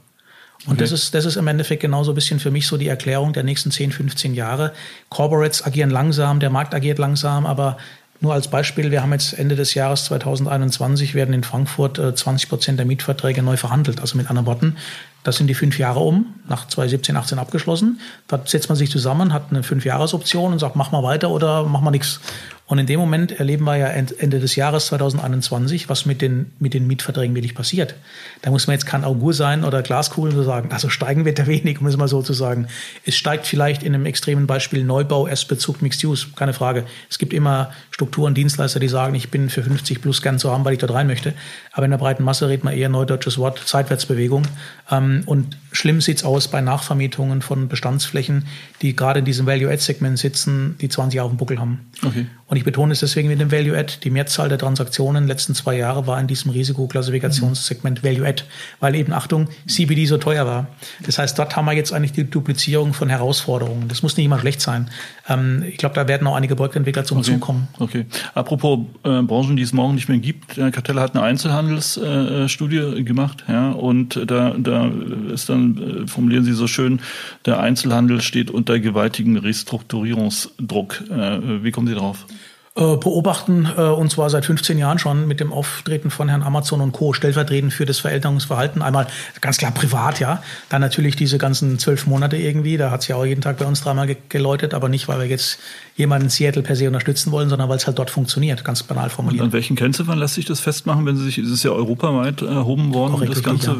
[0.65, 0.81] Und okay.
[0.81, 3.43] das, ist, das ist im Endeffekt genauso ein bisschen für mich so die Erklärung der
[3.43, 4.71] nächsten 10, 15 Jahre.
[5.09, 7.77] Corporates agieren langsam, der Markt agiert langsam, aber
[8.21, 12.49] nur als Beispiel, wir haben jetzt Ende des Jahres 2021 werden in Frankfurt 20 äh,
[12.49, 13.99] Prozent der Mietverträge neu verhandelt.
[13.99, 14.77] Also mit anderen Worten,
[15.23, 17.99] das sind die fünf Jahre um, nach 2017, 18 abgeschlossen.
[18.27, 21.81] Da setzt man sich zusammen, hat eine Fünfjahresoption und sagt, mach mal weiter oder mach
[21.81, 22.19] mal nichts.
[22.65, 26.73] Und in dem Moment erleben wir ja Ende des Jahres 2021, was mit den, mit
[26.73, 27.93] den Mietverträgen wirklich passiert.
[28.41, 31.47] Da muss man jetzt kein Augur sein oder Glaskugel zu sagen, also steigen wird er
[31.47, 32.67] wenig, um es mal so zu sagen.
[33.05, 36.85] Es steigt vielleicht in einem extremen Beispiel Neubau, Erstbezug, Mixed Use, keine Frage.
[37.09, 40.63] Es gibt immer Strukturen, Dienstleister, die sagen, ich bin für 50 plus gern zu haben,
[40.63, 41.33] weil ich dort rein möchte.
[41.73, 44.43] Aber in der breiten Masse redet man eher neudeutsches Wort, Seitwärtsbewegung.
[44.89, 48.45] Ähm, Ähm, und schlimm sieht's aus bei Nachvermietungen von Bestandsflächen,
[48.81, 51.91] die gerade in diesem Value-Add-Segment sitzen, die 20 Jahre auf dem Buckel haben.
[52.03, 52.25] Okay.
[52.53, 53.95] Und ich betone es deswegen mit dem Value-Add.
[54.03, 58.43] Die Mehrzahl der Transaktionen in den letzten zwei Jahren war in diesem Risikoklassifikationssegment Value-Add,
[58.79, 60.67] weil eben, Achtung, CBD so teuer war.
[61.03, 63.87] Das heißt, dort haben wir jetzt eigentlich die Duplizierung von Herausforderungen.
[63.87, 64.91] Das muss nicht immer schlecht sein.
[65.27, 67.31] Ähm, ich glaube, da werden auch einige Projektentwickler zum okay.
[67.31, 67.69] Zug kommen.
[67.79, 68.05] Okay.
[68.35, 70.55] Apropos äh, Branchen, die es morgen nicht mehr gibt.
[70.55, 74.91] Der Kartell hat eine Einzelhandelsstudie äh, gemacht, ja, und da, da
[75.33, 77.01] ist dann, äh, formulieren Sie so schön,
[77.47, 81.01] der Einzelhandel steht unter gewaltigen Restrukturierungsdruck.
[81.09, 82.27] Äh, wie kommen Sie darauf?
[82.75, 86.81] Äh, beobachten, äh, und zwar seit 15 Jahren schon mit dem Auftreten von Herrn Amazon
[86.81, 87.13] und Co.
[87.13, 88.81] stellvertretend für das Veränderungsverhalten.
[88.81, 89.05] Einmal
[89.41, 90.41] ganz klar privat, ja.
[90.69, 92.77] Dann natürlich diese ganzen zwölf Monate irgendwie.
[92.77, 95.27] Da hat es ja auch jeden Tag bei uns dreimal geläutet, aber nicht, weil wir
[95.27, 95.59] jetzt
[95.95, 99.09] jemanden in Seattle per se unterstützen wollen, sondern weil es halt dort funktioniert, ganz banal
[99.09, 99.41] formuliert.
[99.41, 102.41] Und an welchen Kennziffern lässt sich das festmachen, wenn Sie sich, ist es ja europaweit
[102.41, 103.75] erhoben worden, Korrekt, das Ganze?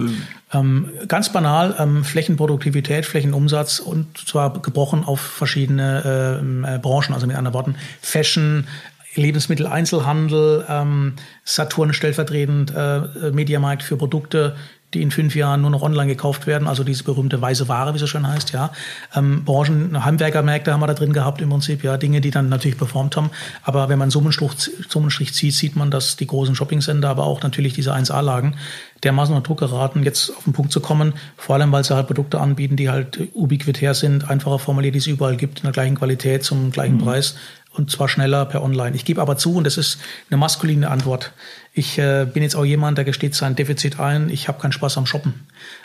[0.52, 0.60] Ja.
[0.60, 7.26] Ähm, ganz banal, ähm, Flächenproduktivität, Flächenumsatz und zwar gebrochen auf verschiedene ähm, äh, Branchen, also
[7.26, 8.68] mit anderen Worten, Fashion,
[9.16, 14.56] Lebensmitteleinzelhandel, ähm, Saturn stellvertretend, äh, Mediamarkt für Produkte,
[14.94, 18.02] die in fünf Jahren nur noch online gekauft werden, also diese berühmte weiße Ware, wie
[18.02, 18.72] es schon heißt, ja.
[19.16, 22.78] Ähm, Branchen, Handwerkermärkte haben wir da drin gehabt im Prinzip, ja, Dinge, die dann natürlich
[22.78, 23.32] performt haben.
[23.64, 27.74] Aber wenn man Summenstrich, Summenstrich zieht, sieht man, dass die großen Shoppingcenter, aber auch natürlich
[27.74, 28.56] diese 1A-Lagen
[29.04, 32.08] dermaßen unter Druck geraten, jetzt auf den Punkt zu kommen, vor allem, weil sie halt
[32.08, 35.96] Produkte anbieten, die halt ubiquitär sind, einfacher formuliert, die es überall gibt, in der gleichen
[35.96, 37.02] Qualität, zum gleichen mhm.
[37.02, 37.36] Preis
[37.74, 38.96] und zwar schneller per Online.
[38.96, 41.34] Ich gebe aber zu, und das ist eine maskuline Antwort,
[41.76, 44.98] ich äh, bin jetzt auch jemand, der gesteht sein Defizit ein, ich habe keinen Spaß
[45.00, 45.34] am Shoppen.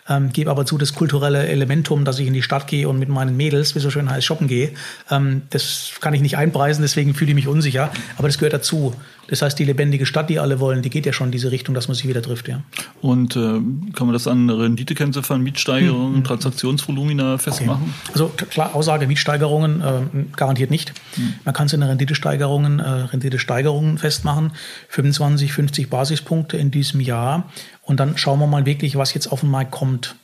[0.06, 3.08] Ähm, gebe aber zu, das kulturelle Elementum, dass ich in die Stadt gehe und mit
[3.08, 4.72] meinen Mädels, wie so schön heißt, shoppen gehe,
[5.10, 8.94] ähm, das kann ich nicht einpreisen, deswegen fühle ich mich unsicher, aber das gehört dazu.
[9.28, 11.74] Das heißt, die lebendige Stadt, die alle wollen, die geht ja schon in diese Richtung,
[11.74, 12.62] dass man sich wieder trifft, ja.
[13.02, 13.60] Und äh,
[13.92, 16.24] kann man das an Renditekennziffern, Mietsteigerungen, hm, hm.
[16.24, 17.94] Transaktionsvolumina festmachen?
[18.04, 18.12] Okay.
[18.12, 20.94] Also klar, Aussage, Mietsteigerungen äh, garantiert nicht.
[21.14, 21.34] Hm.
[21.44, 24.52] Man kann es in Renditesteigerungen, äh, Renditesteigerungen festmachen.
[24.88, 27.50] 25, 50 Basispunkte in diesem Jahr.
[27.82, 30.16] Und dann schauen wir mal wirklich, was jetzt auf den Markt kommt.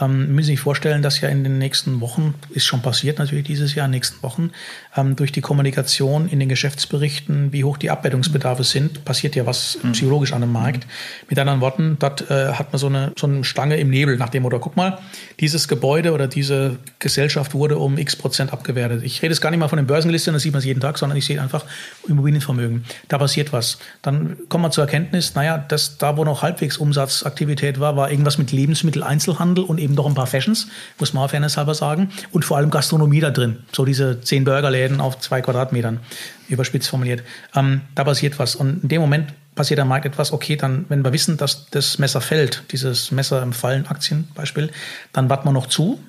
[0.00, 3.74] Ähm, müssen sich vorstellen, dass ja in den nächsten Wochen, ist schon passiert natürlich dieses
[3.74, 4.50] Jahr, in den nächsten Wochen,
[4.96, 9.78] ähm, durch die Kommunikation in den Geschäftsberichten, wie hoch die Abwertungsbedarfe sind, passiert ja was
[9.82, 9.92] mhm.
[9.92, 10.86] psychologisch an dem Markt.
[11.28, 14.28] Mit anderen Worten, dort äh, hat man so eine, so eine Stange im Nebel nach
[14.28, 14.98] dem Motto, guck mal,
[15.40, 19.02] dieses Gebäude oder diese Gesellschaft wurde um x Prozent abgewertet.
[19.02, 21.16] Ich rede jetzt gar nicht mal von den Börsenlisten, das sieht man jeden Tag, sondern
[21.16, 21.64] ich sehe einfach
[22.08, 22.84] Immobilienvermögen.
[23.08, 23.78] Da passiert was.
[24.02, 28.38] Dann kommen wir zur Erkenntnis, naja, dass da, wo noch halbwegs Umsatzaktivität war, war irgendwas
[28.38, 32.44] mit Lebensmitteleinzelhandel und eben doch ein paar Fashions, muss man auf Fairness halber sagen, und
[32.44, 33.58] vor allem Gastronomie da drin.
[33.72, 34.44] So diese zehn
[34.82, 36.00] Burgerläden auf zwei Quadratmetern,
[36.48, 37.22] überspitzt formuliert.
[37.54, 38.56] Ähm, da passiert was.
[38.56, 41.98] Und in dem Moment passiert am Markt etwas, okay, dann, wenn wir wissen, dass das
[41.98, 44.70] Messer fällt, dieses Messer im Fallen Aktienbeispiel,
[45.12, 46.00] dann warten wir noch zu,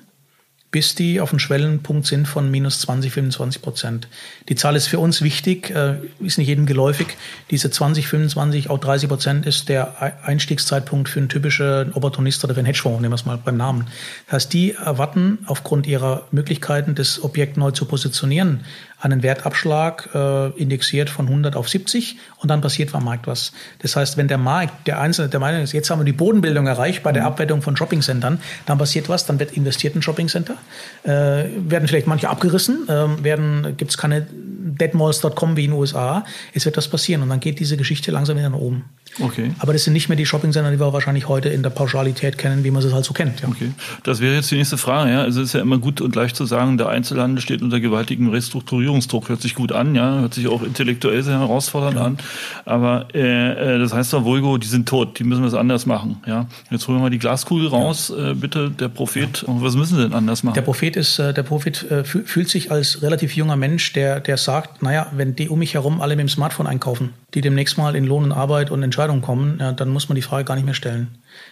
[0.74, 4.08] bis die auf dem Schwellenpunkt sind von minus 20, 25 Prozent.
[4.48, 7.16] Die Zahl ist für uns wichtig, äh, ist nicht jedem geläufig.
[7.52, 12.58] Diese 20, 25, auch 30 Prozent ist der Einstiegszeitpunkt für einen typischen Opportunist oder für
[12.58, 13.86] einen Hedgefonds, nehmen wir es mal beim Namen.
[14.26, 18.64] Das heißt, die erwarten aufgrund ihrer Möglichkeiten, das Objekt neu zu positionieren,
[19.04, 23.52] einen Wertabschlag äh, indexiert von 100 auf 70 und dann passiert am Markt was.
[23.80, 26.66] Das heißt, wenn der Markt, der Einzelne der Meinung ist, jetzt haben wir die Bodenbildung
[26.66, 27.28] erreicht bei der mhm.
[27.28, 30.56] Abwertung von Shoppingcentern, dann passiert was, dann wird investiert in Shoppingcenter,
[31.02, 36.24] äh, werden vielleicht manche abgerissen, äh, werden gibt es keine deadmalls.com wie in den USA.
[36.54, 38.84] Es wird das passieren und dann geht diese Geschichte langsam wieder nach oben.
[39.20, 39.52] Okay.
[39.58, 42.64] Aber das sind nicht mehr die Shopping-Center, die wir wahrscheinlich heute in der Pauschalität kennen,
[42.64, 43.40] wie man sie halt so kennt.
[43.40, 43.48] Ja.
[43.48, 43.72] Okay.
[44.02, 45.10] Das wäre jetzt die nächste Frage.
[45.10, 45.22] Ja.
[45.22, 48.28] Also es ist ja immer gut und leicht zu sagen, der Einzelhandel steht unter gewaltigem
[48.28, 49.28] Restrukturierungsdruck.
[49.28, 52.04] Hört sich gut an, ja, hört sich auch intellektuell sehr herausfordernd ja.
[52.04, 52.18] an.
[52.64, 56.22] Aber äh, äh das heißt doch, Vulgo, die sind tot, die müssen es anders machen.
[56.26, 56.46] Ja.
[56.70, 58.30] Jetzt holen wir mal die Glaskugel raus, ja.
[58.30, 59.44] äh, bitte, der Prophet.
[59.46, 60.54] Was müssen sie denn anders machen?
[60.54, 64.36] Der Prophet ist, äh, der Prophet äh, fühlt sich als relativ junger Mensch, der, der
[64.36, 67.96] sagt, naja, wenn die um mich herum alle mit dem Smartphone einkaufen, die demnächst mal
[67.96, 70.64] in Lohn und Arbeit und Entscheidungen kommen, ja, dann muss man die Frage gar nicht
[70.64, 71.08] mehr stellen.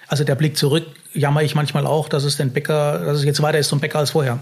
[0.07, 3.43] Also der Blick zurück jammer ich manchmal auch, dass es den Bäcker, dass es jetzt
[3.43, 4.39] weiter ist zum Bäcker als vorher.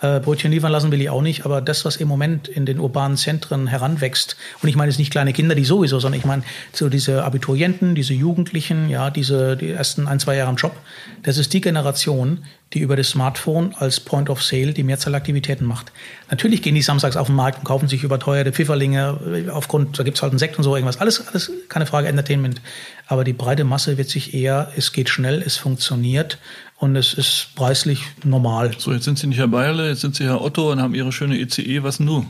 [0.00, 2.80] Äh, Brötchen liefern lassen will ich auch nicht, aber das, was im Moment in den
[2.80, 6.42] urbanen Zentren heranwächst, und ich meine jetzt nicht kleine Kinder, die sowieso, sondern ich meine
[6.72, 10.74] so diese Abiturienten, diese Jugendlichen, ja, diese die ersten ein, zwei Jahre im Job,
[11.22, 15.64] das ist die Generation, die über das Smartphone als Point of Sale die Mehrzahl Aktivitäten
[15.64, 15.92] macht.
[16.30, 20.02] Natürlich gehen die samstags auf den Markt und kaufen sich überteuerte Pfifferlinge, äh, aufgrund, da
[20.02, 21.00] gibt's halt einen Sekt und so irgendwas.
[21.00, 22.60] Alles, alles keine Frage, Entertainment.
[23.06, 26.38] Aber die breite Masse wird sich eher, es geht schnell, es funktioniert
[26.78, 28.72] und es ist preislich normal.
[28.78, 31.12] So, jetzt sind Sie nicht Herr Bayerle, jetzt sind Sie Herr Otto und haben Ihre
[31.12, 31.82] schöne ECE.
[31.82, 32.26] Was nun?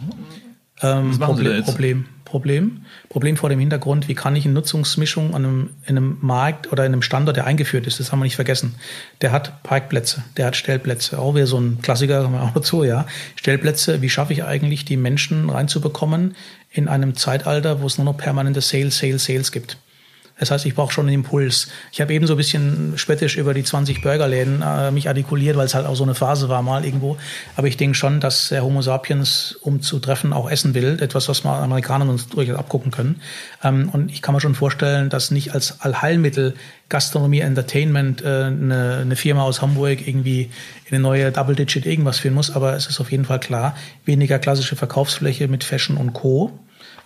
[0.83, 2.87] Ähm, Problem, Problem, Problem.
[3.11, 6.87] Problem vor dem Hintergrund, wie kann ich eine Nutzungsmischung an einem, in einem Markt oder
[6.87, 8.75] in einem Standort, der eingeführt ist, das haben wir nicht vergessen.
[9.21, 11.18] Der hat Parkplätze, der hat Stellplätze.
[11.18, 13.05] Auch wieder so ein Klassiker, haben wir auch dazu, ja.
[13.37, 16.35] Stellplätze, wie schaffe ich eigentlich, die Menschen reinzubekommen
[16.71, 19.77] in einem Zeitalter, wo es nur noch permanente Sales, Sales, Sales gibt?
[20.43, 21.69] Das heißt, ich brauche schon einen Impuls.
[21.93, 25.67] Ich habe eben so ein bisschen spöttisch über die 20 Burgerläden äh, mich artikuliert, weil
[25.67, 27.17] es halt auch so eine Phase war mal irgendwo.
[27.55, 30.99] Aber ich denke schon, dass der Homo sapiens, um zu treffen, auch essen will.
[31.01, 33.21] Etwas, was wir Amerikanern uns durchaus abgucken können.
[33.63, 36.55] Ähm, und ich kann mir schon vorstellen, dass nicht als Allheilmittel
[36.89, 40.51] Gastronomie, Entertainment äh, eine, eine Firma aus Hamburg irgendwie
[40.87, 42.51] in eine neue Double-Digit irgendwas führen muss.
[42.51, 43.77] Aber es ist auf jeden Fall klar,
[44.07, 46.51] weniger klassische Verkaufsfläche mit Fashion und Co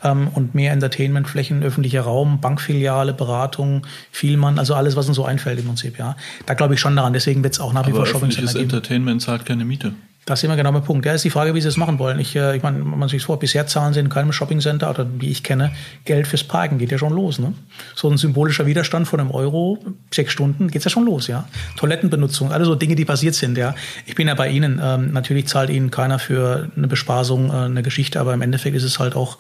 [0.03, 5.59] ähm, und mehr Entertainmentflächen, öffentlicher Raum, Bankfiliale, Beratung, Vielmann, also alles, was uns so einfällt
[5.59, 6.17] im Prinzip, ja.
[6.47, 8.65] Da glaube ich schon daran, deswegen wird es auch nach wie vor Shopping Center geben.
[8.65, 9.93] Entertainment zahlt keine Miete.
[10.27, 11.07] Das ist immer genau mein Punkt.
[11.07, 12.19] Ja, ist die Frage, wie sie es machen wollen.
[12.19, 15.31] Ich, äh, ich meine, man sich vor, bisher zahlen sie in keinem Shoppingcenter oder wie
[15.31, 15.71] ich kenne,
[16.05, 16.79] Geld fürs Parken.
[16.79, 17.39] Geht ja schon los.
[17.39, 17.55] Ne?
[17.95, 19.79] So ein symbolischer Widerstand von einem Euro,
[20.13, 21.29] sechs Stunden, geht's ja schon los.
[21.29, 21.49] ja.
[21.77, 23.57] Toilettenbenutzung, alle so Dinge, die passiert sind.
[23.57, 23.77] ja.
[24.05, 24.81] Ich bin ja bei Ihnen.
[24.83, 28.83] Ähm, natürlich zahlt Ihnen keiner für eine Bespaßung äh, eine Geschichte, aber im Endeffekt ist
[28.83, 29.39] es halt auch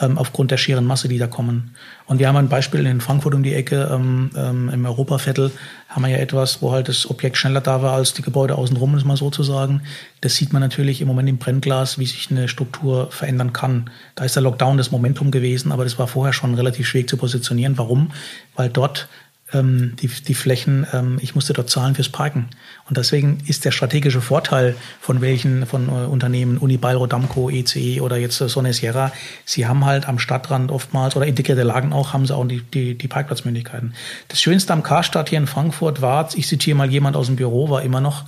[0.00, 1.74] ähm, aufgrund der schieren Masse, die da kommen.
[2.06, 5.50] Und wir haben ein Beispiel in Frankfurt um die Ecke, ähm, ähm, im Europaviertel
[5.88, 8.96] haben wir ja etwas, wo halt das Objekt schneller da war als die Gebäude außenrum,
[8.96, 9.82] ist mal so zu sagen.
[10.20, 13.90] Das sieht man natürlich im Moment im Brennglas, wie sich eine Struktur verändern kann.
[14.14, 17.16] Da ist der Lockdown das Momentum gewesen, aber das war vorher schon relativ schwierig zu
[17.16, 17.78] positionieren.
[17.78, 18.12] Warum?
[18.54, 19.08] Weil dort
[19.52, 22.48] die, die Flächen, ähm, ich musste dort zahlen fürs Parken.
[22.88, 28.16] Und deswegen ist der strategische Vorteil von welchen von äh, Unternehmen, Unibail, Damco, ECE oder
[28.16, 29.12] jetzt äh, Sonne Sierra,
[29.44, 32.98] sie haben halt am Stadtrand oftmals oder integrierte Lagen auch, haben sie auch die, die,
[32.98, 33.94] die Parkplatzmöglichkeiten.
[34.26, 37.70] Das Schönste am Karstadt hier in Frankfurt war, ich zitiere mal jemand aus dem Büro,
[37.70, 38.24] war immer noch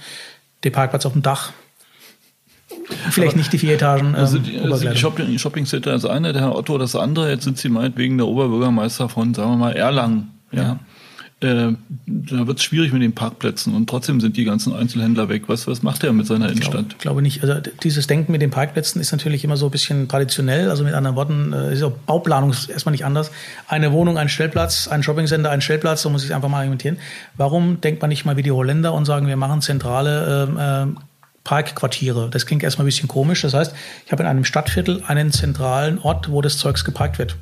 [0.62, 1.52] der Parkplatz auf dem Dach.
[3.10, 4.10] Vielleicht Aber nicht die vier Etagen.
[4.10, 7.28] Ähm, also die, also die Shopping, Shopping Center ist eine, der Herr Otto das andere.
[7.28, 10.30] Jetzt sind Sie meinetwegen der Oberbürgermeister von, sagen wir mal, Erlangen.
[10.52, 10.62] Ja.
[10.62, 10.78] ja
[11.40, 11.72] äh,
[12.06, 15.44] da wird es schwierig mit den Parkplätzen und trotzdem sind die ganzen Einzelhändler weg.
[15.46, 16.86] Was, was macht er mit seiner Innenstadt?
[16.88, 17.42] Ich glaube, glaube nicht.
[17.42, 20.68] Also dieses Denken mit den Parkplätzen ist natürlich immer so ein bisschen traditionell.
[20.68, 23.30] Also mit anderen Worten, äh, ist auch Bauplanung ist erstmal nicht anders.
[23.68, 26.98] Eine Wohnung, ein Stellplatz, ein Shoppingcenter, ein Stellplatz, so muss ich einfach mal argumentieren.
[27.36, 31.00] Warum denkt man nicht mal wie die Holländer und sagen, wir machen zentrale äh,
[31.44, 32.28] Parkquartiere.
[32.30, 33.42] Das klingt erstmal ein bisschen komisch.
[33.42, 33.74] Das heißt,
[34.04, 37.36] ich habe in einem Stadtviertel einen zentralen Ort, wo das Zeugs geparkt wird.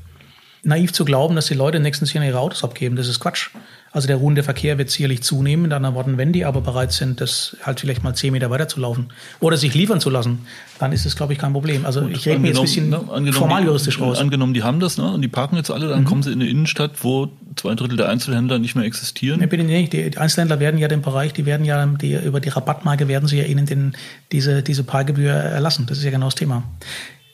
[0.67, 3.51] Naiv zu glauben, dass die Leute nächstens hier ihre Autos abgeben, das ist Quatsch.
[3.93, 5.63] Also der ruhende Verkehr wird sicherlich zunehmen.
[5.63, 8.69] Mit anderen Worten, wenn die aber bereit sind, das halt vielleicht mal zehn Meter weiter
[8.69, 9.07] zu laufen
[9.41, 10.41] oder sich liefern zu lassen,
[10.79, 11.87] dann ist es, glaube ich, kein Problem.
[11.87, 14.19] Also Gut, ich rede mir jetzt ein bisschen ne, formal juristisch raus.
[14.19, 16.05] Angenommen, die haben das ne, und die parken jetzt alle, dann mhm.
[16.05, 19.41] kommen sie in eine Innenstadt, wo zwei Drittel der Einzelhändler nicht mehr existieren.
[19.41, 19.95] Nee, bitte nicht.
[19.95, 23.39] Die Einzelhändler werden ja den Bereich, die werden ja die, über die Rabattmarke werden sie
[23.39, 23.97] ja ihnen den,
[24.33, 25.87] diese, diese Parkgebühr erlassen.
[25.87, 26.65] Das ist ja genau das Thema.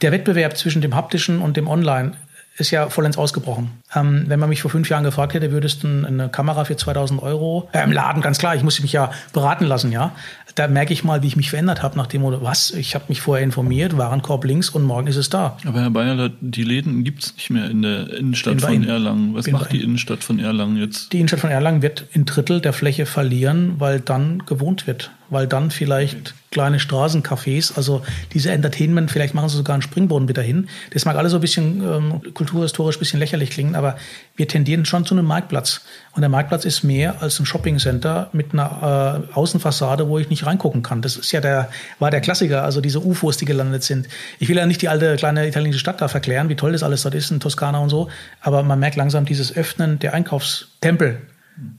[0.02, 2.12] Der Wettbewerb zwischen dem haptischen und dem Online
[2.58, 3.70] ist ja vollends ausgebrochen.
[3.94, 7.22] Ähm, wenn man mich vor fünf Jahren gefragt hätte, würdest du eine Kamera für 2000
[7.22, 10.12] Euro äh, im Laden, ganz klar, ich musste mich ja beraten lassen, ja.
[10.54, 13.06] Da merke ich mal, wie ich mich verändert habe nach dem Motto, was, ich habe
[13.08, 15.56] mich vorher informiert, Warenkorb links und morgen ist es da.
[15.66, 19.34] Aber Herr Bayer, die Läden gibt es nicht mehr in der Innenstadt von Erlangen.
[19.34, 21.12] Was macht die Innenstadt von Erlangen jetzt?
[21.12, 25.46] Die Innenstadt von Erlangen wird ein Drittel der Fläche verlieren, weil dann gewohnt wird weil
[25.46, 28.02] dann vielleicht kleine Straßencafés, also
[28.34, 30.68] diese Entertainment, vielleicht machen sie sogar einen Springboden wieder hin.
[30.90, 33.96] Das mag alles so ein bisschen ähm, kulturhistorisch ein bisschen lächerlich klingen, aber
[34.36, 35.80] wir tendieren schon zu einem Marktplatz.
[36.12, 40.44] Und der Marktplatz ist mehr als ein Shoppingcenter mit einer äh, Außenfassade, wo ich nicht
[40.44, 41.00] reingucken kann.
[41.00, 44.08] Das ist ja der, war der Klassiker, also diese UFOs, die gelandet sind.
[44.38, 47.02] Ich will ja nicht die alte kleine italienische Stadt da verklären, wie toll das alles
[47.02, 48.10] dort ist in Toskana und so,
[48.42, 51.22] aber man merkt langsam dieses Öffnen der Einkaufstempel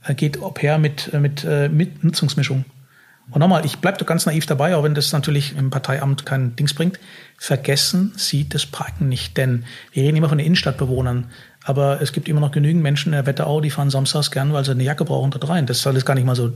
[0.04, 2.64] äh, geht ob her mit, äh, mit, äh, mit Nutzungsmischung.
[3.30, 6.56] Und nochmal, ich bleibe doch ganz naiv dabei, auch wenn das natürlich im Parteiamt kein
[6.56, 7.00] Dings bringt.
[7.38, 11.30] Vergessen Sie das Parken nicht, denn wir reden immer von den Innenstadtbewohnern.
[11.66, 14.64] Aber es gibt immer noch genügend Menschen in der Wetterau, die fahren samstags gern, weil
[14.64, 15.64] sie eine Jacke brauchen, dort rein.
[15.64, 16.52] Das soll jetzt gar nicht mal so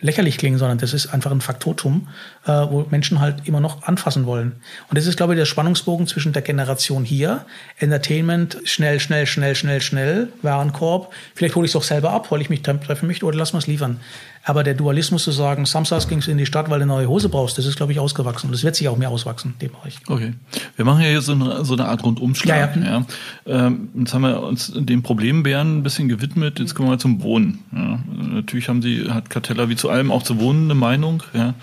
[0.00, 2.08] lächerlich klingen, sondern das ist einfach ein Faktotum,
[2.46, 4.52] äh, wo Menschen halt immer noch anfassen wollen.
[4.88, 7.44] Und das ist, glaube ich, der Spannungsbogen zwischen der Generation hier,
[7.78, 11.12] Entertainment, schnell, schnell, schnell, schnell, schnell, Warenkorb.
[11.34, 13.58] Vielleicht hole ich es doch selber ab, weil ich mich treffen möchte, oder lass mal
[13.58, 14.00] es liefern.
[14.48, 17.08] Aber der Dualismus zu sagen, samstags ging es in die Stadt, weil du eine neue
[17.08, 18.46] Hose brauchst, das ist, glaube ich, ausgewachsen.
[18.46, 19.98] Und das wird sich auch mehr auswachsen, dem Bereich.
[20.06, 20.34] Okay.
[20.76, 22.76] Wir machen ja hier so eine, so eine Art Rundumschlag.
[22.76, 23.04] Ja, ja.
[23.44, 23.66] ja.
[23.66, 26.58] Ähm, jetzt haben wir uns den Problembären ein bisschen gewidmet.
[26.58, 27.58] Jetzt kommen wir zum Wohnen.
[27.74, 27.98] Ja.
[28.32, 31.22] Natürlich haben Sie, hat Cartella wie zu allem auch zu Wohnen eine Meinung.
[31.34, 31.54] Ja.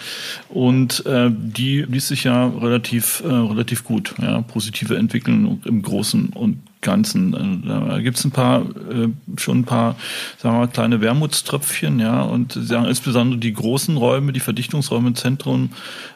[0.49, 4.15] Und äh, die liest sich ja relativ, äh, relativ gut.
[4.21, 4.41] Ja.
[4.41, 7.63] Positive Entwicklung im Großen und Ganzen.
[7.65, 9.95] Da gibt es ein paar, äh, schon ein paar,
[10.37, 15.15] sagen wir mal, kleine Wermutströpfchen, ja, und sagen insbesondere die großen Räume, die Verdichtungsräume im
[15.15, 15.69] Zentrum,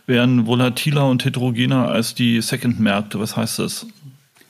[0.05, 3.19] wären volatiler und heterogener als die Second-Märkte.
[3.19, 3.87] Was heißt das?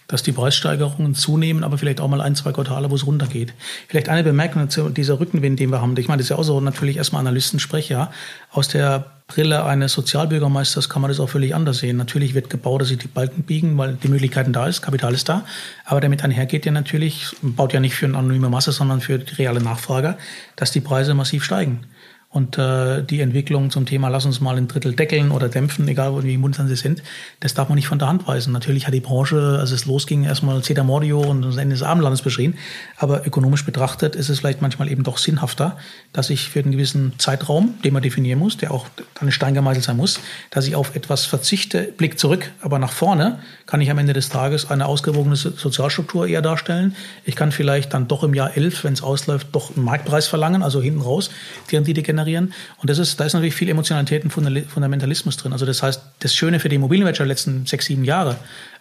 [0.07, 3.53] Dass die Preissteigerungen zunehmen, aber vielleicht auch mal ein, zwei Quartale, wo es runtergeht.
[3.87, 5.95] Vielleicht eine Bemerkung zu dieser Rückenwind, den wir haben.
[5.97, 8.11] Ich meine, das ist ja auch so natürlich erstmal Analystensprech, ja.
[8.51, 11.97] Aus der Brille eines Sozialbürgermeisters kann man das auch völlig anders sehen.
[11.97, 15.27] Natürlich wird gebaut, dass sich die Balken biegen, weil die Möglichkeiten da ist, Kapital ist
[15.27, 15.43] da.
[15.83, 19.35] Aber damit einhergeht ja natürlich, baut ja nicht für eine anonyme Masse, sondern für die
[19.35, 20.17] reale Nachfrage,
[20.55, 21.81] dass die Preise massiv steigen.
[22.29, 26.23] Und äh, die Entwicklung zum Thema, lass uns mal ein Drittel deckeln oder dämpfen, egal
[26.25, 27.01] wie munter sie sind,
[27.39, 28.51] das darf man nicht von der Hand weisen.
[28.51, 32.21] Natürlich hat die Branche, als es losging, erstmal Zeta Mordio und das Ende des Abendlandes
[32.21, 32.55] beschrien.
[32.97, 35.77] Aber ökonomisch betrachtet ist es vielleicht manchmal eben doch sinnhafter,
[36.11, 38.87] dass ich für einen gewissen Zeitraum, den man definieren muss, der auch
[39.17, 43.39] dann Stein gemeißelt sein muss, dass ich auf etwas verzichte, Blick zurück, aber nach vorne
[43.67, 46.93] kann ich am Ende des Tages eine ausgewogene Sozialstruktur eher darstellen.
[47.23, 50.61] Ich kann vielleicht dann doch im Jahr 11, wenn es ausläuft, doch einen Marktpreis verlangen,
[50.61, 51.29] also hinten raus
[51.71, 52.53] die Rendite generieren.
[52.81, 55.53] Und das ist, da ist natürlich viel Emotionalität und Fundamentalismus drin.
[55.53, 58.37] Also das heißt, das Schöne für die Immobilienwirtschaft der letzten sechs, sieben Jahre,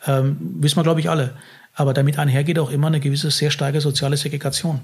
[0.07, 1.35] ähm, wissen wir, glaube ich, alle.
[1.75, 4.81] Aber damit einhergeht auch immer eine gewisse sehr starke soziale Segregation.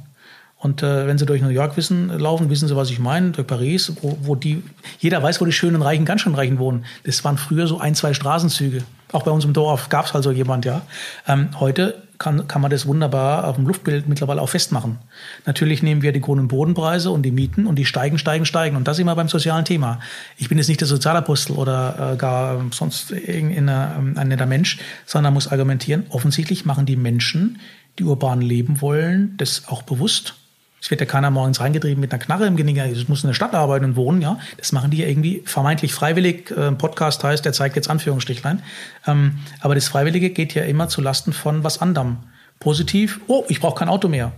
[0.59, 3.47] Und äh, wenn Sie durch New York wissen, laufen, wissen Sie, was ich meine, durch
[3.47, 4.63] Paris, wo, wo die,
[5.01, 6.85] jeder weiß, wo die schönen Reichen, ganz schön Reichen wohnen.
[7.03, 8.83] Das waren früher so ein, zwei Straßenzüge.
[9.11, 10.83] Auch bei uns im Dorf gab es halt so jemand, ja.
[11.27, 14.99] Ähm, heute kann, kann man das wunderbar auf dem Luftbild mittlerweile auch festmachen.
[15.45, 18.77] Natürlich nehmen wir die Grund- und Bodenpreise und die Mieten und die steigen, steigen, steigen.
[18.77, 20.01] Und das immer beim sozialen Thema.
[20.37, 24.79] Ich bin jetzt nicht der Sozialapostel oder äh, gar sonst irgendein ähm, ein netter Mensch,
[25.05, 27.59] sondern muss argumentieren, offensichtlich machen die Menschen,
[27.99, 30.35] die urban leben wollen, das auch bewusst
[30.83, 32.77] es wird ja keiner morgens reingetrieben mit einer Knarre im Genick.
[32.93, 34.41] Ich muss in der Stadt arbeiten und wohnen, ja.
[34.57, 36.51] Das machen die ja irgendwie vermeintlich freiwillig.
[36.51, 38.65] Ein äh, Podcast heißt, der zeigt jetzt Anführungsstrichlein.
[39.07, 42.17] Ähm, aber das Freiwillige geht ja immer zu Lasten von was anderem.
[42.59, 44.33] Positiv, oh, ich brauche kein Auto mehr.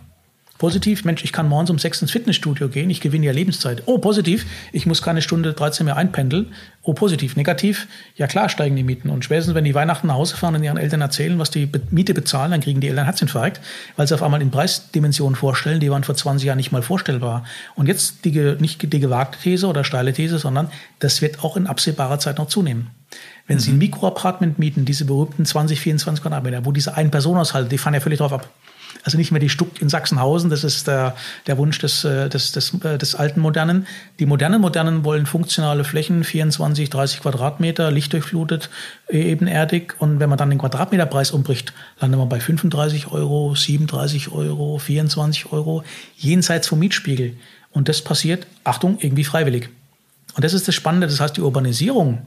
[0.59, 3.83] Positiv, Mensch, ich kann morgens um sechs ins Fitnessstudio gehen, ich gewinne ja Lebenszeit.
[3.87, 6.53] Oh, positiv, ich muss keine Stunde 13 mehr einpendeln.
[6.83, 7.35] Oh, positiv.
[7.35, 9.11] Negativ, ja klar steigen die Mieten.
[9.11, 12.14] Und spätestens, wenn die Weihnachten nach Hause fahren und ihren Eltern erzählen, was die Miete
[12.14, 13.61] bezahlen, dann kriegen die Eltern Herzinfarkt,
[13.97, 17.45] weil sie auf einmal in Preisdimensionen vorstellen, die waren vor 20 Jahren nicht mal vorstellbar.
[17.75, 20.69] Und jetzt die, nicht die gewagte These oder steile These, sondern
[21.01, 22.90] das wird auch in absehbarer Zeit noch zunehmen.
[23.49, 23.61] Wenn mhm.
[23.61, 28.01] Sie ein Mikroapartment mieten, diese berühmten 20, 24 Quadratmeter, wo diese Ein-Personen-Haushalte, die fahren ja
[28.01, 28.49] völlig drauf ab.
[29.05, 31.14] Also nicht mehr die Stuck in Sachsenhausen, das ist der,
[31.47, 33.87] der Wunsch des, äh, des, des, äh, des alten Modernen.
[34.19, 38.71] Die modernen Modernen wollen funktionale Flächen, 24, 30 Quadratmeter, lichtdurchflutet,
[39.11, 39.95] e, ebenerdig.
[39.99, 45.53] Und wenn man dann den Quadratmeterpreis umbricht, landet man bei 35 Euro, 37 Euro, 24
[45.53, 45.85] Euro,
[46.17, 47.37] jenseits vom Mietspiegel.
[47.73, 49.69] Und das passiert, Achtung, irgendwie freiwillig.
[50.35, 52.23] Und das ist das Spannende, das heißt, die Urbanisierung,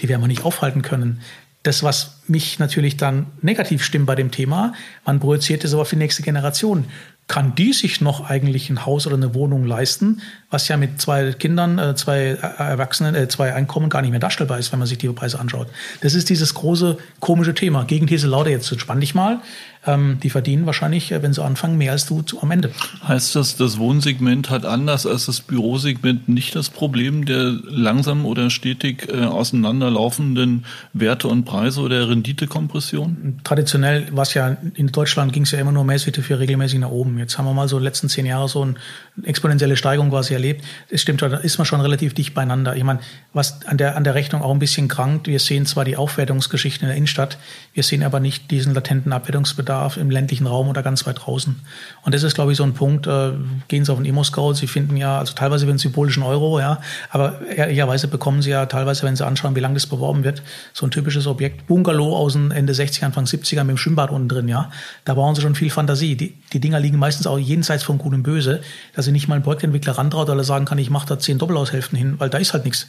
[0.00, 1.20] die werden wir nicht aufhalten können
[1.66, 4.72] das, was mich natürlich dann negativ stimmt bei dem Thema,
[5.04, 6.84] man projiziert es aber für die nächste Generation.
[7.28, 11.32] Kann die sich noch eigentlich ein Haus oder eine Wohnung leisten, was ja mit zwei
[11.32, 14.98] Kindern, äh, zwei Erwachsenen, äh, zwei Einkommen gar nicht mehr darstellbar ist, wenn man sich
[14.98, 15.66] die Preise anschaut.
[16.02, 17.84] Das ist dieses große komische Thema.
[17.84, 19.40] Gegenthese lauter jetzt, entspann dich mal
[19.86, 22.70] ähm, die verdienen wahrscheinlich, äh, wenn sie anfangen, mehr als du zu, am Ende.
[23.06, 28.50] Heißt das, das Wohnsegment hat anders als das Bürosegment nicht das Problem der langsam oder
[28.50, 33.40] stetig äh, auseinanderlaufenden Werte und Preise oder Renditekompression?
[33.44, 36.90] Traditionell war es ja, in Deutschland ging es ja immer nur mäßig für regelmäßig nach
[36.90, 37.18] oben.
[37.18, 38.74] Jetzt haben wir mal so in den letzten zehn Jahre so eine
[39.22, 40.64] exponentielle Steigerung quasi erlebt.
[40.90, 42.76] Es stimmt, da ist man schon relativ dicht beieinander.
[42.76, 43.00] Ich meine,
[43.32, 46.86] was an der, an der Rechnung auch ein bisschen krankt, wir sehen zwar die Aufwertungsgeschichten
[46.86, 47.38] in der Innenstadt,
[47.72, 51.56] wir sehen aber nicht diesen latenten Abwertungsbedarf Bedarf im ländlichen Raum oder ganz weit draußen.
[52.02, 53.06] Und das ist, glaube ich, so ein Punkt.
[53.06, 53.32] Äh,
[53.68, 57.40] gehen Sie auf den Emo-Scout, Sie finden ja, also teilweise werden symbolischen Euro, ja, aber
[57.48, 60.90] ehrlicherweise bekommen Sie ja teilweise, wenn Sie anschauen, wie lange das beworben wird, so ein
[60.90, 64.70] typisches Objekt, Bungalow aus den Ende 60er, Anfang 70er mit dem Schwimmbad unten drin, ja.
[65.04, 66.16] Da brauchen Sie schon viel Fantasie.
[66.16, 68.60] Die, die Dinger liegen meistens auch jenseits von Gut und Böse,
[68.94, 71.38] dass Sie nicht mal einen Projektentwickler rantraut, weil er sagen kann, ich mache da zehn
[71.38, 72.88] Doppelaushälften hin, weil da ist halt nichts.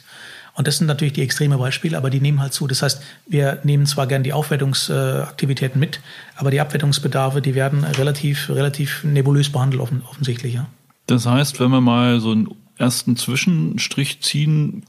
[0.54, 2.66] Und das sind natürlich die extreme Beispiele, aber die nehmen halt zu.
[2.66, 6.00] Das heißt, wir nehmen zwar gern die Aufwertungsaktivitäten mit,
[6.36, 10.54] aber die Abwertungsbedarfe, die werden relativ, relativ nebulös behandelt, offensichtlich.
[10.54, 10.66] Ja.
[11.06, 14.84] Das heißt, wenn wir mal so einen ersten Zwischenstrich ziehen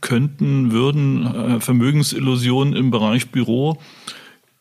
[0.00, 3.78] könnten, würden, äh, Vermögensillusionen im Bereich Büro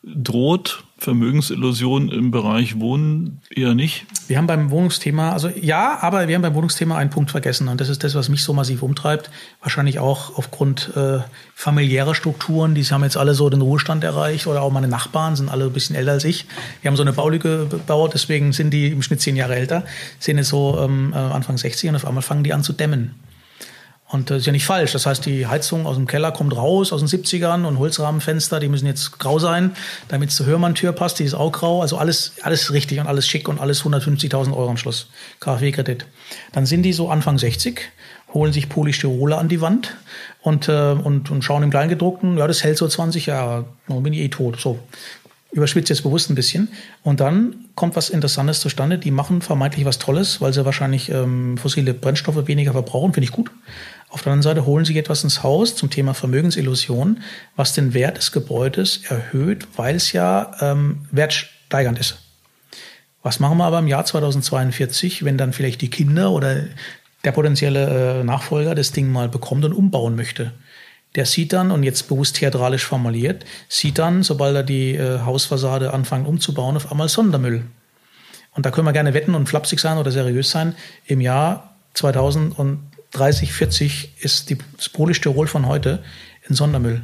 [0.03, 4.05] droht Vermögensillusion im Bereich Wohnen eher nicht?
[4.27, 7.79] Wir haben beim Wohnungsthema, also ja, aber wir haben beim Wohnungsthema einen Punkt vergessen und
[7.79, 9.29] das ist das, was mich so massiv umtreibt.
[9.61, 11.19] Wahrscheinlich auch aufgrund äh,
[11.55, 12.75] familiärer Strukturen.
[12.75, 15.73] Die haben jetzt alle so den Ruhestand erreicht oder auch meine Nachbarn sind alle ein
[15.73, 16.45] bisschen älter als ich.
[16.81, 19.85] Wir haben so eine Baulücke gebaut, deswegen sind die im Schnitt zehn Jahre älter,
[20.19, 23.15] sind jetzt so ähm, äh, Anfang 60 und auf einmal fangen die an zu dämmen.
[24.13, 24.91] Und das ist ja nicht falsch.
[24.91, 28.69] Das heißt, die Heizung aus dem Keller kommt raus aus den 70ern und Holzrahmenfenster, die
[28.69, 29.71] müssen jetzt grau sein,
[30.07, 31.81] damit es zur Hörmanntür passt, die ist auch grau.
[31.81, 35.07] Also alles, alles richtig und alles schick und alles 150.000 Euro am Schluss.
[35.39, 36.05] KfW-Kredit.
[36.51, 37.81] Dann sind die so Anfang 60,
[38.35, 39.95] holen sich Polystyroler an die Wand
[40.43, 44.13] und, äh, und, und schauen im Kleingedruckten, ja, das hält so 20 Jahre, dann bin
[44.13, 44.61] ich eh tot.
[44.61, 44.77] So.
[45.53, 46.67] überspitze jetzt bewusst ein bisschen.
[47.01, 48.99] Und dann kommt was Interessantes zustande.
[48.99, 53.13] Die machen vermeintlich was Tolles, weil sie wahrscheinlich ähm, fossile Brennstoffe weniger verbrauchen.
[53.13, 53.49] Finde ich gut.
[54.13, 57.23] Auf der anderen Seite holen sie etwas ins Haus zum Thema Vermögensillusion,
[57.55, 62.19] was den Wert des Gebäudes erhöht, weil es ja ähm, wertsteigernd ist.
[63.23, 66.57] Was machen wir aber im Jahr 2042, wenn dann vielleicht die Kinder oder
[67.23, 70.53] der potenzielle äh, Nachfolger das Ding mal bekommt und umbauen möchte?
[71.15, 75.91] Der sieht dann, und jetzt bewusst theatralisch formuliert, sieht dann, sobald er die äh, Hausfassade
[75.91, 77.63] anfängt umzubauen, auf einmal Sondermüll.
[78.51, 80.75] Und da können wir gerne wetten und flapsig sein oder seriös sein.
[81.07, 81.73] Im Jahr
[83.13, 86.03] 2030, 40 ist die, das Polystyrol von heute
[86.47, 87.03] in Sondermüll.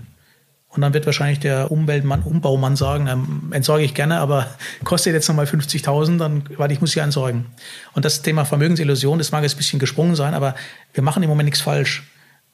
[0.69, 4.47] Und dann wird wahrscheinlich der Umweltmann, Umbaumann sagen, ähm, entsorge ich gerne, aber
[4.83, 7.47] kostet jetzt nochmal 50.000, dann, weil ich muss sie entsorgen.
[7.93, 10.55] Und das Thema Vermögensillusion, das mag jetzt ein bisschen gesprungen sein, aber
[10.93, 12.03] wir machen im Moment nichts falsch.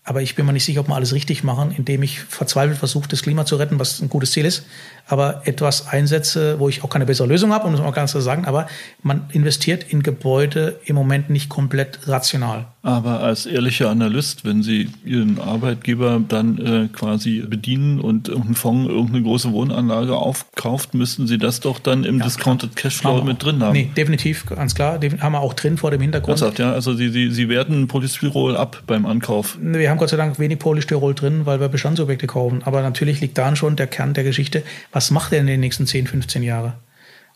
[0.07, 3.09] Aber ich bin mir nicht sicher, ob wir alles richtig machen, indem ich verzweifelt versuche,
[3.09, 4.63] das Klima zu retten, was ein gutes Ziel ist.
[5.07, 8.21] Aber etwas einsetze, wo ich auch keine bessere Lösung habe, um das mal ganz zu
[8.21, 8.45] sagen.
[8.45, 8.67] Aber
[9.01, 12.67] man investiert in Gebäude im Moment nicht komplett rational.
[12.85, 18.87] Aber als ehrlicher Analyst, wenn Sie Ihren Arbeitgeber dann äh, quasi bedienen und irgendein Fonds
[18.87, 23.63] irgendeine große Wohnanlage aufkauft, müssten Sie das doch dann im ja, Discounted Cashflow mit drin
[23.63, 23.73] haben.
[23.73, 24.99] Nee, definitiv, ganz klar.
[25.19, 26.37] Haben wir auch drin vor dem Hintergrund.
[26.37, 29.57] Sagt, ja, also Sie, Sie, Sie werten Polystyrol ab beim Ankauf.
[29.59, 32.63] Wir haben Gott sei Dank wenig Polystyrol drin, weil wir Bestandsobjekte kaufen.
[32.63, 34.63] Aber natürlich liegt daran schon der Kern der Geschichte.
[34.91, 36.73] Was macht er in den nächsten 10, 15 Jahren?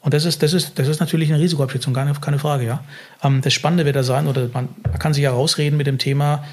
[0.01, 2.83] Und das ist, das ist, das ist natürlich eine Risikoabschätzung, keine, keine Frage, ja.
[3.21, 5.97] Ähm, das Spannende wird da sein, oder man, man kann sich ja rausreden mit dem
[5.97, 6.45] Thema,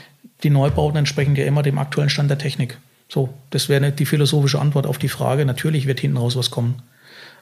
[0.42, 2.78] die Neubauten entsprechen ja immer dem aktuellen Stand der Technik.
[3.08, 5.46] So, das wäre die philosophische Antwort auf die Frage.
[5.46, 6.82] Natürlich wird hinten raus was kommen.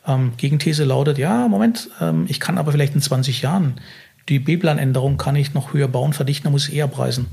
[0.07, 3.81] Ähm, Gegenthese lautet, ja, Moment, ähm, ich kann aber vielleicht in 20 Jahren
[4.29, 7.27] die B-Plan-Änderung kann ich noch höher bauen, verdichten, dann muss ich eher preisen.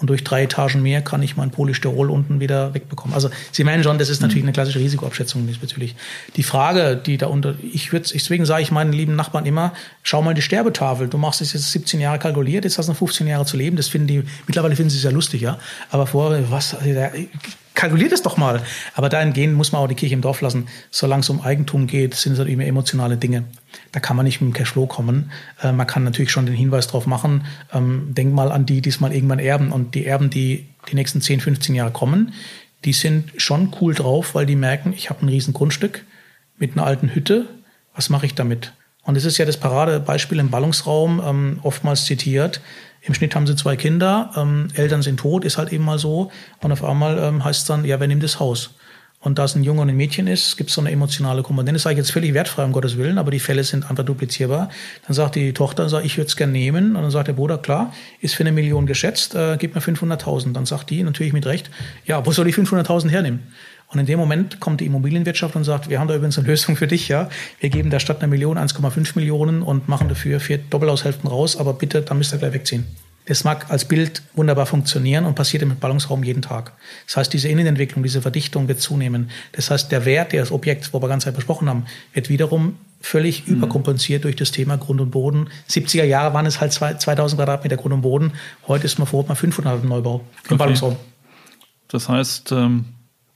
[0.00, 3.14] Und durch drei Etagen mehr kann ich mein Polystyrol unten wieder wegbekommen.
[3.14, 5.96] Also Sie meinen schon, das ist natürlich eine klassische Risikoabschätzung diesbezüglich.
[6.36, 9.72] Die Frage, die da unter, ich würde, deswegen sage ich meinen lieben Nachbarn immer,
[10.02, 11.08] schau mal die Sterbetafel.
[11.08, 13.76] Du machst es jetzt 17 Jahre kalkuliert, jetzt hast du noch 15 Jahre zu leben.
[13.76, 15.58] Das finden die, mittlerweile finden sie es ja lustig, ja.
[15.90, 16.76] Aber vorher, was,
[17.78, 18.62] kalkuliert es doch mal.
[18.94, 20.66] Aber dahingehend muss man auch die Kirche im Dorf lassen.
[20.90, 23.44] Solange es um Eigentum geht, sind es halt immer emotionale Dinge.
[23.92, 25.30] Da kann man nicht mit dem Cashflow kommen.
[25.62, 28.88] Äh, man kann natürlich schon den Hinweis drauf machen, ähm, denk mal an die, die
[28.88, 29.70] es mal irgendwann erben.
[29.70, 32.32] Und die Erben, die die nächsten 10, 15 Jahre kommen,
[32.84, 36.04] die sind schon cool drauf, weil die merken, ich habe ein riesen Grundstück
[36.58, 37.46] mit einer alten Hütte.
[37.94, 38.72] Was mache ich damit?
[39.02, 42.60] Und das ist ja das Paradebeispiel im Ballungsraum, ähm, oftmals zitiert.
[43.08, 46.30] Im Schnitt haben sie zwei Kinder, ähm, Eltern sind tot, ist halt eben mal so.
[46.60, 48.74] Und auf einmal ähm, heißt es dann, ja, wer nimmt das Haus?
[49.20, 51.72] Und da es ein Junge und ein Mädchen ist, gibt es so eine emotionale Komponente.
[51.72, 54.68] Das sage ich jetzt völlig wertfrei, um Gottes Willen, aber die Fälle sind einfach duplizierbar.
[55.06, 56.94] Dann sagt die Tochter, sagt, ich würde es gerne nehmen.
[56.94, 60.52] Und dann sagt der Bruder, klar, ist für eine Million geschätzt, äh, gib mir 500.000.
[60.52, 61.68] Dann sagt die, natürlich mit Recht,
[62.06, 63.42] ja, wo soll ich 500.000 hernehmen?
[63.90, 66.76] Und in dem Moment kommt die Immobilienwirtschaft und sagt, wir haben da übrigens eine Lösung
[66.76, 67.30] für dich, ja.
[67.58, 71.72] Wir geben der Stadt eine Million, 1,5 Millionen und machen dafür vier Doppelhaushälften raus, aber
[71.72, 72.86] bitte, dann müsst ihr gleich wegziehen.
[73.24, 76.72] Das mag als Bild wunderbar funktionieren und passiert im Ballungsraum jeden Tag.
[77.06, 79.30] Das heißt, diese Innenentwicklung, diese Verdichtung wird zunehmen.
[79.52, 81.84] Das heißt, der Wert des Objekts, wo wir ganz Zeit besprochen haben,
[82.14, 83.56] wird wiederum völlig mhm.
[83.56, 85.48] überkompensiert durch das Thema Grund und Boden.
[85.68, 88.32] 70er Jahre waren es halt 2000 Quadratmeter Grund und Boden.
[88.66, 90.56] Heute ist man vor Ort mal 500 im Neubau im okay.
[90.56, 90.96] Ballungsraum.
[91.88, 92.86] Das heißt, ähm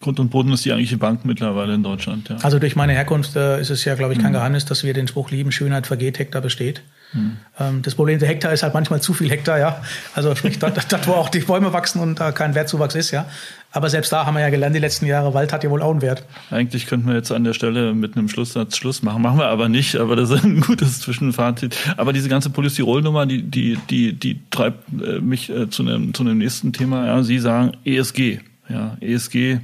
[0.03, 2.29] Grund und Boden ist die eigentliche Bank mittlerweile in Deutschland.
[2.29, 2.37] Ja.
[2.43, 4.37] Also durch meine Herkunft äh, ist es ja, glaube ich, kein mhm.
[4.37, 6.83] Geheimnis, dass wir den Spruch lieben, Schönheit vergeht, Hektar besteht.
[7.13, 7.37] Mhm.
[7.59, 9.83] Ähm, das Problem der Hektar ist halt manchmal zu viel Hektar, ja.
[10.15, 13.27] Also sprich, dort, dort, wo auch die Bäume wachsen und da kein Wertzuwachs ist, ja.
[13.71, 15.91] Aber selbst da haben wir ja gelernt, die letzten Jahre, Wald hat ja wohl auch
[15.91, 16.25] einen Wert.
[16.51, 19.23] Eigentlich könnten wir jetzt an der Stelle mit einem Schlusssatz Schluss machen.
[19.23, 21.77] Machen wir aber nicht, aber das ist ein gutes Zwischenfazit.
[21.97, 26.23] Aber diese ganze Polystyrol-Nummer, die, die, die, die treibt äh, mich äh, zu, einem, zu
[26.23, 27.07] einem nächsten Thema.
[27.07, 28.41] Ja, Sie sagen ESG.
[28.73, 29.59] Ja, ESG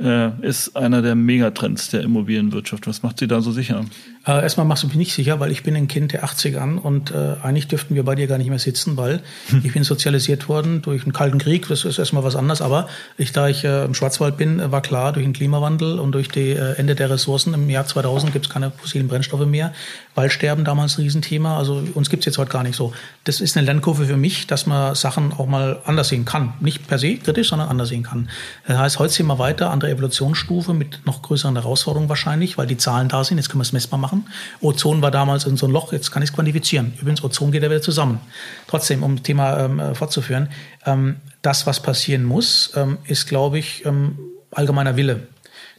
[0.00, 2.86] äh, ist einer der Megatrends der Immobilienwirtschaft.
[2.86, 3.84] Was macht Sie da so sicher?
[4.26, 7.10] Äh, erstmal machst du mich nicht sicher, weil ich bin ein Kind der 80er und
[7.10, 9.60] äh, eigentlich dürften wir bei dir gar nicht mehr sitzen, weil hm.
[9.62, 11.68] ich bin sozialisiert worden durch einen Kalten Krieg.
[11.68, 12.62] Das ist erstmal was anderes.
[12.62, 12.88] Aber
[13.18, 16.52] ich, da ich äh, im Schwarzwald bin, war klar, durch den Klimawandel und durch die
[16.52, 19.74] äh, Ende der Ressourcen im Jahr 2000 gibt es keine fossilen Brennstoffe mehr.
[20.16, 21.56] Waldsterben damals ein Riesenthema.
[21.56, 22.92] Also uns gibt es jetzt heute gar nicht so.
[23.24, 26.54] Das ist eine Lernkurve für mich, dass man Sachen auch mal anders sehen kann.
[26.58, 28.28] Nicht per se kritisch, sondern anders sehen kann.
[28.66, 32.76] Das heißt, heute sehen wir weiter, andere Evolutionsstufe mit noch größeren Herausforderungen wahrscheinlich, weil die
[32.76, 33.36] Zahlen da sind.
[33.36, 34.26] Jetzt können wir es messbar machen machen.
[34.60, 36.94] Ozon war damals in so ein Loch, jetzt kann ich es quantifizieren.
[37.00, 38.20] Übrigens, Ozon geht ja wieder zusammen.
[38.66, 40.48] Trotzdem, um das Thema ähm, äh, fortzuführen,
[40.84, 44.18] ähm, das, was passieren muss, ähm, ist, glaube ich, ähm,
[44.50, 45.28] allgemeiner Wille.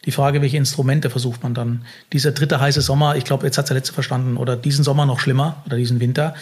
[0.07, 1.85] Die Frage, welche Instrumente versucht man dann?
[2.13, 5.05] Dieser dritte heiße Sommer, ich glaube, jetzt hat es der letzte verstanden, oder diesen Sommer
[5.05, 6.33] noch schlimmer, oder diesen Winter,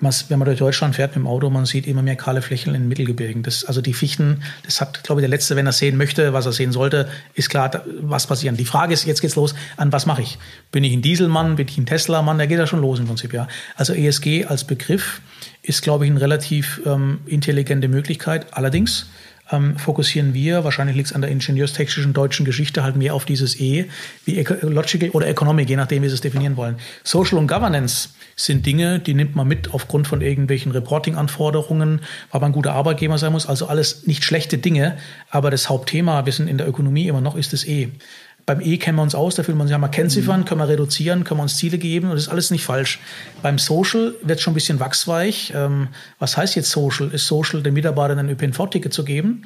[0.00, 2.82] wenn man durch Deutschland fährt mit dem Auto, man sieht immer mehr kahle Flächen in
[2.82, 3.42] den Mittelgebirgen.
[3.42, 6.46] Das, also die Fichten, das hat, glaube ich, der Letzte, wenn er sehen möchte, was
[6.46, 8.58] er sehen sollte, ist klar, was passiert.
[8.58, 10.38] Die Frage ist, jetzt geht's los, an was mache ich?
[10.70, 12.38] Bin ich ein Dieselmann, bin ich ein Tesla-Mann?
[12.38, 13.48] Da geht ja schon los im Prinzip, ja.
[13.76, 15.20] Also ESG als Begriff
[15.62, 18.46] ist, glaube ich, eine relativ ähm, intelligente Möglichkeit.
[18.52, 19.06] Allerdings,
[19.50, 23.58] ähm, fokussieren wir, wahrscheinlich liegt es an der ingenieurstechnischen deutschen Geschichte, halt mehr auf dieses
[23.60, 23.86] E
[24.24, 26.76] wie Ecological oder Economic, je nachdem, wie Sie es definieren wollen.
[27.04, 32.50] Social und Governance sind Dinge, die nimmt man mit aufgrund von irgendwelchen Reporting-Anforderungen, weil man
[32.50, 33.46] ein guter Arbeitgeber sein muss.
[33.46, 34.96] Also alles nicht schlechte Dinge,
[35.30, 37.88] aber das Hauptthema, wir sind in der Ökonomie immer noch, ist das E.
[38.48, 40.44] Beim E kennen wir uns aus, da fühlen wir uns ja mal kennziffern, mhm.
[40.46, 42.98] können wir reduzieren, können wir uns Ziele geben und das ist alles nicht falsch.
[43.42, 45.52] Beim Social wird es schon ein bisschen wachsweich.
[45.54, 45.88] Ähm,
[46.18, 47.10] was heißt jetzt Social?
[47.10, 49.42] Ist Social den Mitarbeitern ein ÖPNV-Ticket zu geben?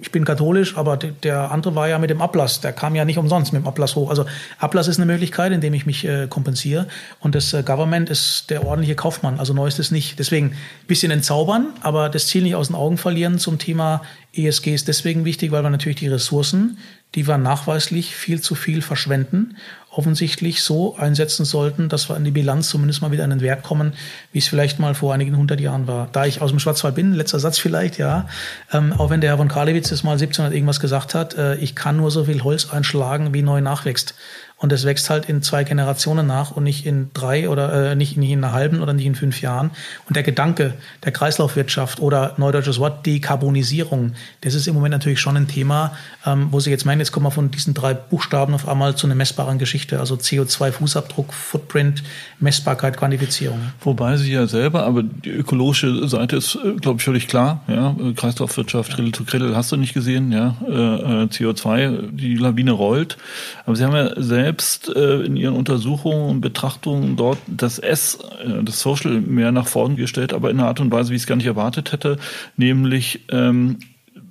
[0.00, 2.60] Ich bin katholisch, aber der andere war ja mit dem Ablass.
[2.60, 4.10] Der kam ja nicht umsonst mit dem Ablass hoch.
[4.10, 4.26] Also
[4.58, 6.86] Ablass ist eine Möglichkeit, indem ich mich äh, kompensiere.
[7.20, 9.38] Und das äh, Government ist der ordentliche Kaufmann.
[9.38, 10.18] Also neu ist es nicht.
[10.18, 14.02] Deswegen ein bisschen entzaubern, aber das Ziel nicht aus den Augen verlieren zum Thema
[14.34, 16.78] ESG ist deswegen wichtig, weil wir natürlich die Ressourcen,
[17.14, 19.56] die wir nachweislich viel zu viel verschwenden,
[19.96, 23.62] offensichtlich so einsetzen sollten, dass wir in die Bilanz zumindest mal wieder an den Wert
[23.62, 23.94] kommen,
[24.32, 26.08] wie es vielleicht mal vor einigen hundert Jahren war.
[26.12, 28.28] Da ich aus dem Schwarzwald bin, letzter Satz vielleicht, ja,
[28.72, 31.74] ähm, auch wenn der Herr von Karlewitz das mal 1700 irgendwas gesagt hat, äh, ich
[31.74, 34.14] kann nur so viel Holz einschlagen, wie neu nachwächst.
[34.58, 38.16] Und es wächst halt in zwei Generationen nach und nicht in drei oder äh, nicht,
[38.16, 39.70] nicht in einer halben oder nicht in fünf Jahren.
[40.08, 40.72] Und der Gedanke
[41.04, 45.92] der Kreislaufwirtschaft oder neudeutsches Wort Dekarbonisierung, das ist im Moment natürlich schon ein Thema,
[46.24, 49.06] ähm, wo Sie jetzt meinen, jetzt kommen wir von diesen drei Buchstaben auf einmal zu
[49.06, 52.02] einer messbaren Geschichte, also CO2-Fußabdruck, Footprint,
[52.40, 53.60] Messbarkeit, Quantifizierung.
[53.82, 57.60] Wobei Sie ja selber, aber die ökologische Seite ist, äh, glaube ich, völlig klar.
[57.68, 62.72] Ja, Kreislaufwirtschaft, Riddle to Kriddle hast du nicht gesehen, ja, äh, äh CO2, die Lawine
[62.72, 63.18] rollt.
[63.66, 68.20] Aber Sie haben ja selber selbst äh, in ihren Untersuchungen und Betrachtungen dort das S,
[68.44, 71.22] äh, das Social, mehr nach vorn gestellt, aber in einer Art und Weise, wie ich
[71.22, 72.16] es gar nicht erwartet hätte,
[72.56, 73.80] nämlich ähm,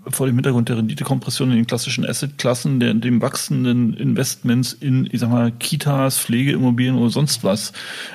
[0.10, 5.20] vor dem Hintergrund der Renditekompression in den klassischen Assetklassen, der, dem wachsenden Investments in, ich
[5.20, 7.74] sag mal, Kitas, Pflegeimmobilien oder sonst was.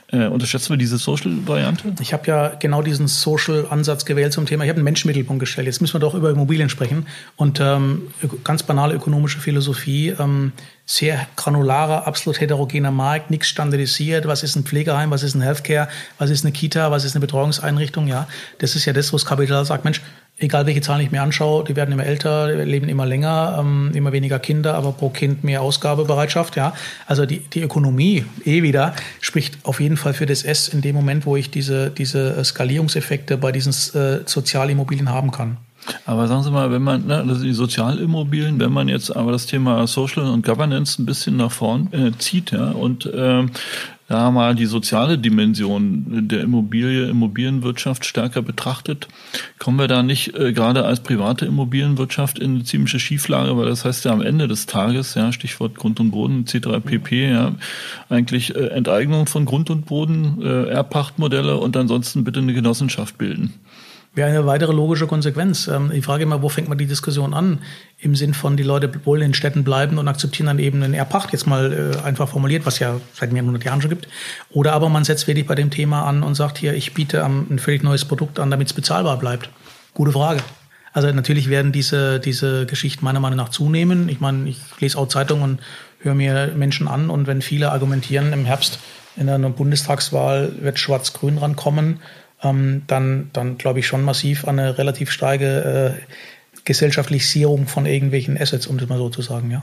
[0.08, 1.94] Äh, unterschätzen wir diese Social-Variante?
[2.00, 4.64] Ich habe ja genau diesen Social-Ansatz gewählt zum Thema.
[4.64, 5.66] Ich habe einen Menschenmittelpunkt gestellt.
[5.66, 7.06] Jetzt müssen wir doch über Immobilien sprechen.
[7.36, 8.02] Und ähm,
[8.44, 10.14] ganz banale ökonomische Philosophie.
[10.18, 10.52] Ähm,
[10.90, 14.26] sehr granularer, absolut heterogener Markt, nichts standardisiert.
[14.26, 15.88] Was ist ein Pflegeheim, was ist ein Healthcare,
[16.18, 18.08] was ist eine Kita, was ist eine Betreuungseinrichtung?
[18.08, 18.26] Ja,
[18.58, 20.02] das ist ja das, wo das Kapital sagt, Mensch,
[20.40, 24.12] egal welche Zahlen ich mir anschaue, die werden immer älter, leben immer länger, ähm, immer
[24.12, 26.56] weniger Kinder, aber pro Kind mehr Ausgabebereitschaft.
[26.56, 26.74] Ja,
[27.06, 30.96] also die, die Ökonomie eh wieder spricht auf jeden Fall für das S in dem
[30.96, 35.58] Moment, wo ich diese diese Skalierungseffekte bei diesen äh, Sozialimmobilien haben kann.
[36.04, 39.46] Aber sagen Sie mal, wenn man, ne, also die Sozialimmobilien, wenn man jetzt aber das
[39.46, 43.46] Thema Social und Governance ein bisschen nach vorn äh, zieht, ja, und äh,
[44.10, 49.06] ja, mal die soziale Dimension der Immobilie, Immobilienwirtschaft stärker betrachtet,
[49.60, 53.84] kommen wir da nicht äh, gerade als private Immobilienwirtschaft in eine ziemliche Schieflage, weil das
[53.84, 57.52] heißt ja am Ende des Tages, ja, Stichwort Grund und Boden, C3 PP, ja,
[58.08, 63.54] eigentlich äh, Enteignung von Grund und Boden, äh, Erbpachtmodelle und ansonsten bitte eine Genossenschaft bilden.
[64.12, 65.68] Wäre eine weitere logische Konsequenz.
[65.68, 67.60] Ähm, ich frage immer, wo fängt man die Diskussion an?
[67.98, 71.32] Im Sinn von, die Leute wollen in Städten bleiben und akzeptieren dann eben einen Erbpacht,
[71.32, 74.08] jetzt mal äh, einfach formuliert, was ja seit mehreren hundert Jahren schon gibt.
[74.50, 77.60] Oder aber man setzt wirklich bei dem Thema an und sagt hier, ich biete ein
[77.60, 79.48] völlig neues Produkt an, damit es bezahlbar bleibt.
[79.94, 80.40] Gute Frage.
[80.92, 84.08] Also natürlich werden diese, diese Geschichten meiner Meinung nach zunehmen.
[84.08, 85.60] Ich meine, ich lese auch Zeitungen und
[86.00, 88.80] höre mir Menschen an und wenn viele argumentieren, im Herbst
[89.16, 92.00] in einer Bundestagswahl wird Schwarz-Grün rankommen,
[92.42, 96.14] ähm, dann, dann glaube ich schon massiv an eine relativ starke äh,
[96.64, 99.62] Gesellschaftlichsierung von irgendwelchen Assets, um das mal so zu sagen, ja.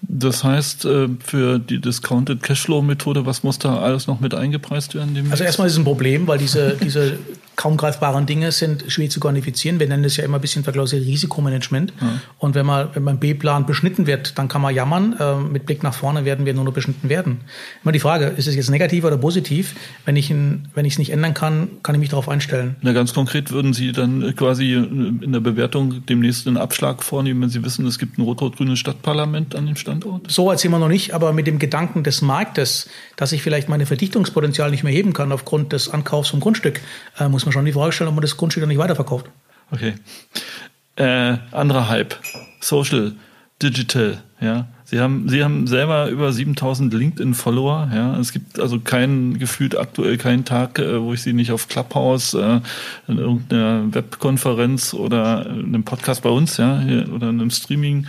[0.00, 5.14] Das heißt, äh, für die Discounted Cashflow-Methode, was muss da alles noch mit eingepreist werden?
[5.14, 5.32] Demnächst?
[5.32, 7.18] Also erstmal ist es ein Problem, weil diese, diese
[7.56, 9.78] kaum greifbaren Dinge sind schwierig zu quantifizieren.
[9.78, 11.92] Wir nennen das ja immer ein bisschen verklausiert Risikomanagement.
[12.00, 12.20] Ja.
[12.38, 15.16] Und wenn man, wenn man B-Plan beschnitten wird, dann kann man jammern.
[15.18, 17.42] Äh, mit Blick nach vorne werden wir nur noch beschnitten werden.
[17.84, 19.74] Immer die Frage, ist es jetzt negativ oder positiv?
[20.04, 22.76] Wenn ich wenn ich es nicht ändern kann, kann ich mich darauf einstellen.
[22.80, 27.50] Na, ganz konkret würden Sie dann quasi in der Bewertung demnächst einen Abschlag vornehmen, wenn
[27.50, 30.30] Sie wissen, es gibt ein rot-rot-grünes Stadtparlament an dem Standort?
[30.30, 33.86] So erzählen wir noch nicht, aber mit dem Gedanken des Marktes, dass ich vielleicht meine
[33.86, 36.80] Verdichtungspotenzial nicht mehr heben kann aufgrund des Ankaufs vom Grundstück,
[37.18, 39.26] äh, muss man schon die Frage stellen, ob man das Grundstück dann nicht weiterverkauft.
[39.70, 39.94] Okay.
[40.96, 42.16] Äh, anderer Hype.
[42.60, 43.12] Social,
[43.62, 44.66] Digital, ja.
[44.84, 48.18] Sie haben, Sie haben selber über 7000 LinkedIn-Follower, ja.
[48.18, 52.34] Es gibt also keinen, gefühlt aktuell keinen Tag, äh, wo ich Sie nicht auf Clubhouse,
[52.34, 52.60] äh,
[53.08, 58.06] in irgendeiner Webkonferenz oder einem Podcast bei uns, ja, oder einem Streaming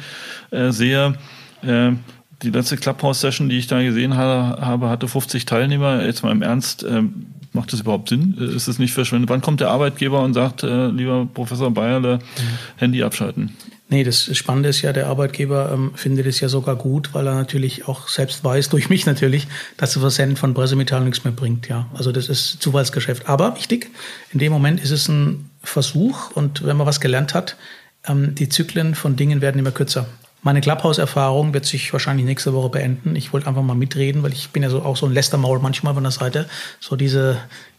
[0.51, 1.17] äh, sehe.
[1.61, 1.93] Äh,
[2.41, 6.03] die letzte Clubhouse-Session, die ich da gesehen habe, hatte 50 Teilnehmer.
[6.03, 7.03] Jetzt mal im Ernst, äh,
[7.54, 8.36] Macht das überhaupt Sinn?
[8.39, 9.30] Ist es nicht verschwendet?
[9.30, 12.20] Wann kommt der Arbeitgeber und sagt, äh, lieber Professor Bayerle.
[12.78, 13.56] Handy abschalten?
[13.89, 17.36] Nee, das Spannende ist ja, der Arbeitgeber ähm, findet es ja sogar gut, weil er
[17.36, 19.47] natürlich auch selbst weiß, durch mich natürlich,
[19.78, 21.68] dass das Versenden von Pressemitteilungen nichts mehr bringt.
[21.68, 23.30] Ja, also das ist Zufallsgeschäft.
[23.30, 23.91] Aber wichtig,
[24.32, 27.56] in dem Moment ist es ein Versuch und wenn man was gelernt hat,
[28.08, 30.08] ähm, die Zyklen von Dingen werden immer kürzer.
[30.44, 33.16] Meine Clubhouse-Erfahrung wird sich wahrscheinlich nächste Woche beenden.
[33.16, 35.94] Ich wollte einfach mal mitreden, weil ich bin ja so auch so ein Lästermaul manchmal
[35.94, 36.48] von der Seite.
[36.82, 37.38] So diese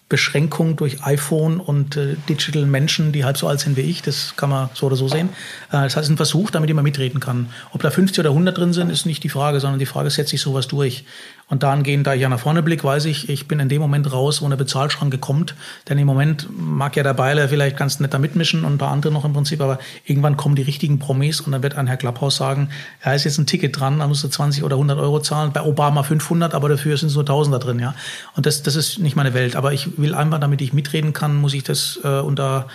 [0.09, 4.01] Beschränkung durch iPhone und äh, Digital Menschen, die halb so alt sind wie ich.
[4.01, 5.29] Das kann man so oder so sehen.
[5.69, 7.51] Äh, das heißt, ein Versuch, damit ich mal mitreden kann.
[7.73, 10.35] Ob da 50 oder 100 drin sind, ist nicht die Frage, sondern die Frage, setze
[10.35, 11.05] ich sowas durch?
[11.49, 14.11] Und dahingehend, da ich ja nach vorne blicke, weiß ich, ich bin in dem Moment
[14.13, 15.55] raus, wo eine Bezahlschranke kommt.
[15.89, 18.91] Denn im Moment mag ja der Beiler vielleicht ganz nett da mitmischen und ein paar
[18.91, 21.97] andere noch im Prinzip, aber irgendwann kommen die richtigen Promis und dann wird ein Herr
[21.97, 22.71] Klapphaus sagen,
[23.05, 25.53] ja, ist jetzt ein Ticket dran, da musst du 20 oder 100 Euro zahlen.
[25.53, 27.95] Bei Obama 500, aber dafür sind es nur 1000 da drin, ja.
[28.37, 29.57] Und das, das ist nicht meine Welt.
[29.57, 32.69] Aber ich will einfach, damit ich mitreden kann, muss ich das äh, unter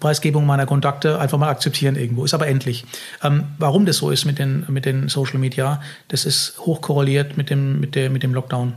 [0.00, 2.24] Preisgebung meiner Kontakte einfach mal akzeptieren irgendwo.
[2.24, 2.84] Ist aber endlich.
[3.22, 7.50] Ähm, warum das so ist mit den, mit den Social Media, das ist hochkorreliert mit
[7.50, 8.74] dem, mit der, mit dem Lockdown.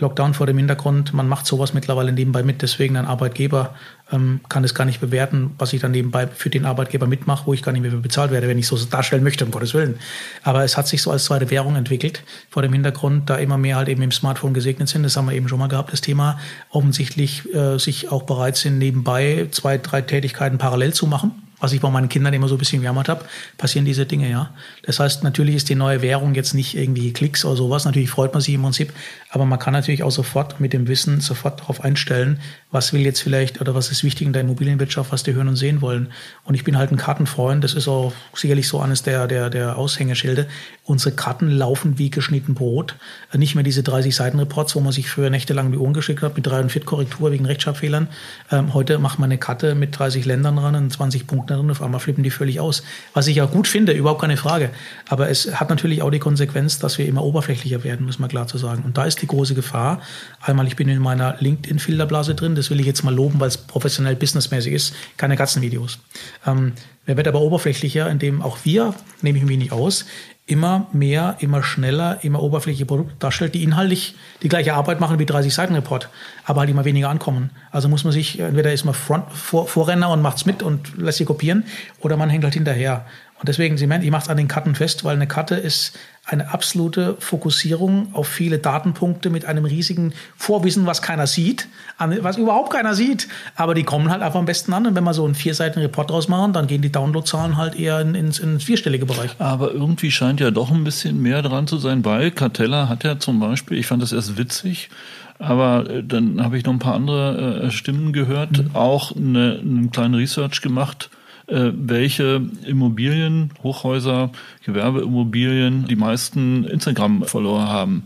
[0.00, 3.74] Lockdown vor dem Hintergrund, man macht sowas mittlerweile nebenbei mit, deswegen ein Arbeitgeber
[4.12, 7.52] ähm, kann es gar nicht bewerten, was ich dann nebenbei für den Arbeitgeber mitmache, wo
[7.52, 9.98] ich gar nicht mehr bezahlt werde, wenn ich so darstellen möchte, um Gottes Willen.
[10.44, 13.74] Aber es hat sich so als zweite Währung entwickelt, vor dem Hintergrund, da immer mehr
[13.74, 16.38] halt eben im Smartphone gesegnet sind, das haben wir eben schon mal gehabt, das Thema,
[16.70, 21.80] offensichtlich äh, sich auch bereit sind, nebenbei zwei, drei Tätigkeiten parallel zu machen was ich
[21.80, 23.24] bei meinen Kindern immer so ein bisschen gejammert habe,
[23.56, 24.50] passieren diese Dinge, ja.
[24.84, 27.84] Das heißt, natürlich ist die neue Währung jetzt nicht irgendwie Klicks oder sowas.
[27.84, 28.92] Natürlich freut man sich im Prinzip,
[29.30, 32.40] aber man kann natürlich auch sofort mit dem Wissen sofort darauf einstellen,
[32.70, 35.56] was will jetzt vielleicht oder was ist wichtig in der Immobilienwirtschaft, was die hören und
[35.56, 36.08] sehen wollen.
[36.44, 37.64] Und ich bin halt ein Kartenfreund.
[37.64, 40.46] Das ist auch sicherlich so eines der, der, der Aushängeschilde.
[40.84, 42.96] Unsere Karten laufen wie geschnitten Brot.
[43.34, 46.36] Nicht mehr diese 30 Seiten Reports, wo man sich früher nächtelang die Ohren geschickt hat
[46.36, 48.08] mit 3 und 4 Korrektur wegen Rechtschreibfehlern.
[48.50, 51.82] Ähm, heute macht man eine Karte mit 30 Ländern dran und 20 Punkten drin, auf
[51.82, 52.82] einmal flippen die völlig aus.
[53.14, 54.70] Was ich auch gut finde, überhaupt keine Frage.
[55.08, 58.46] Aber es hat natürlich auch die Konsequenz, dass wir immer oberflächlicher werden, muss man klar
[58.46, 58.82] zu sagen.
[58.84, 60.00] Und da ist die große Gefahr.
[60.40, 63.56] Einmal, ich bin in meiner LinkedIn-Filterblase drin, das will ich jetzt mal loben, weil es
[63.56, 65.98] professionell businessmäßig ist, keine Katzenvideos.
[66.46, 66.72] Ähm,
[67.06, 70.04] wer wird aber oberflächlicher, indem auch wir, nehme ich mich nicht aus,
[70.48, 75.26] immer mehr, immer schneller, immer oberflächliche Produkte darstellt, die inhaltlich die gleiche Arbeit machen wie
[75.26, 76.08] 30 Seiten Report,
[76.44, 77.50] aber halt immer weniger ankommen.
[77.70, 81.18] Also muss man sich, entweder ist man Front, Vor, Vorrenner und macht's mit und lässt
[81.18, 81.64] sie kopieren,
[82.00, 83.04] oder man hängt halt hinterher.
[83.40, 85.96] Und deswegen, Sie merken, ich mache es an den Karten fest, weil eine Karte ist
[86.26, 91.68] eine absolute Fokussierung auf viele Datenpunkte mit einem riesigen Vorwissen, was keiner sieht,
[91.98, 93.28] was überhaupt keiner sieht.
[93.54, 94.86] Aber die kommen halt einfach am besten an.
[94.86, 98.00] Und wenn wir so einen vierseitigen Report draus machen, dann gehen die Downloadzahlen halt eher
[98.00, 99.30] in, ins, ins vierstellige Bereich.
[99.38, 103.18] Aber irgendwie scheint ja doch ein bisschen mehr dran zu sein, weil Cartella hat ja
[103.18, 104.90] zum Beispiel, ich fand das erst witzig,
[105.38, 108.70] aber äh, dann habe ich noch ein paar andere äh, Stimmen gehört, mhm.
[108.74, 111.08] auch eine, einen kleinen Research gemacht
[111.48, 114.30] welche Immobilien, Hochhäuser,
[114.64, 118.04] Gewerbeimmobilien die meisten Instagram-Follower haben.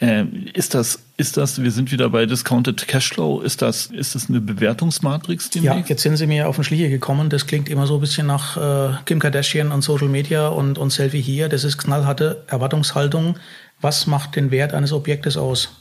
[0.00, 0.24] Äh,
[0.54, 4.40] ist das ist das, wir sind wieder bei Discounted Cashflow, ist das, ist das eine
[4.40, 5.50] Bewertungsmatrix?
[5.54, 7.30] Ja, jetzt sind Sie mir auf den Schliche gekommen.
[7.30, 10.90] Das klingt immer so ein bisschen nach äh, Kim Kardashian und Social Media und, und
[10.90, 11.48] Selfie hier.
[11.48, 13.36] Das ist knallharte Erwartungshaltung.
[13.80, 15.76] Was macht den Wert eines Objektes aus?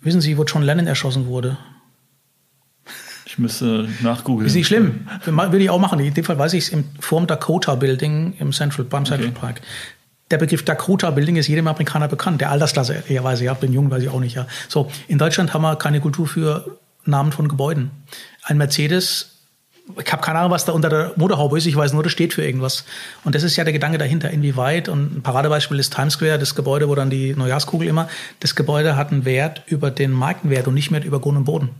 [0.00, 1.58] Wissen Sie, wo John Lennon erschossen wurde?
[3.38, 4.48] Ich müsste nachgoogeln.
[4.48, 5.06] Ist nicht schlimm.
[5.24, 6.00] Will ich auch machen.
[6.00, 9.38] In dem Fall weiß ich es im Form Dakota Building im Central, beim Central okay.
[9.40, 9.60] Park.
[10.32, 12.40] Der Begriff Dakota Building ist jedem Amerikaner bekannt.
[12.40, 13.44] Der Altersklasse ehrlicherweise.
[13.44, 14.34] Ja, bin jung, weiß ich auch nicht.
[14.34, 14.48] Ja.
[14.66, 17.92] So, in Deutschland haben wir keine Kultur für Namen von Gebäuden.
[18.42, 19.38] Ein Mercedes
[20.04, 21.66] ich habe keine Ahnung, was da unter der Motorhaube ist.
[21.66, 22.84] Ich weiß nur, das steht für irgendwas.
[23.24, 24.88] Und das ist ja der Gedanke dahinter, inwieweit.
[24.88, 28.08] Und ein Paradebeispiel ist Times Square, das Gebäude, wo dann die Neujahrskugel immer.
[28.40, 31.70] Das Gebäude hat einen Wert über den Markenwert und nicht mehr über Grund und Boden.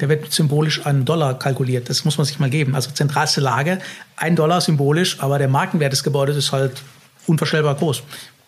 [0.00, 1.88] Der wird symbolisch einen Dollar kalkuliert.
[1.88, 2.74] Das muss man sich mal geben.
[2.74, 3.78] Also zentralste Lage,
[4.16, 6.82] ein Dollar symbolisch, aber der Markenwert des Gebäudes ist halt
[7.26, 8.02] unvorstellbar groß.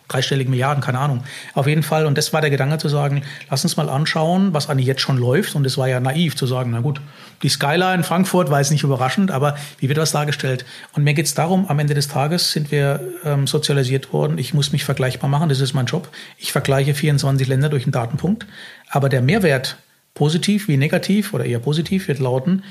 [0.07, 1.23] Dreistellige Milliarden, keine Ahnung.
[1.53, 4.69] Auf jeden Fall, und das war der Gedanke zu sagen, lass uns mal anschauen, was
[4.69, 5.55] eigentlich jetzt schon läuft.
[5.55, 7.01] Und es war ja naiv zu sagen, na gut,
[7.43, 10.63] die Skyline Frankfurt war jetzt nicht überraschend, aber wie wird das dargestellt?
[10.93, 14.37] Und mir geht es darum, am Ende des Tages sind wir ähm, sozialisiert worden.
[14.37, 16.07] Ich muss mich vergleichbar machen, das ist mein Job.
[16.37, 18.45] Ich vergleiche 24 Länder durch einen Datenpunkt.
[18.89, 19.77] Aber der Mehrwert
[20.17, 22.63] Positiv wie negativ oder eher positiv wird lauten,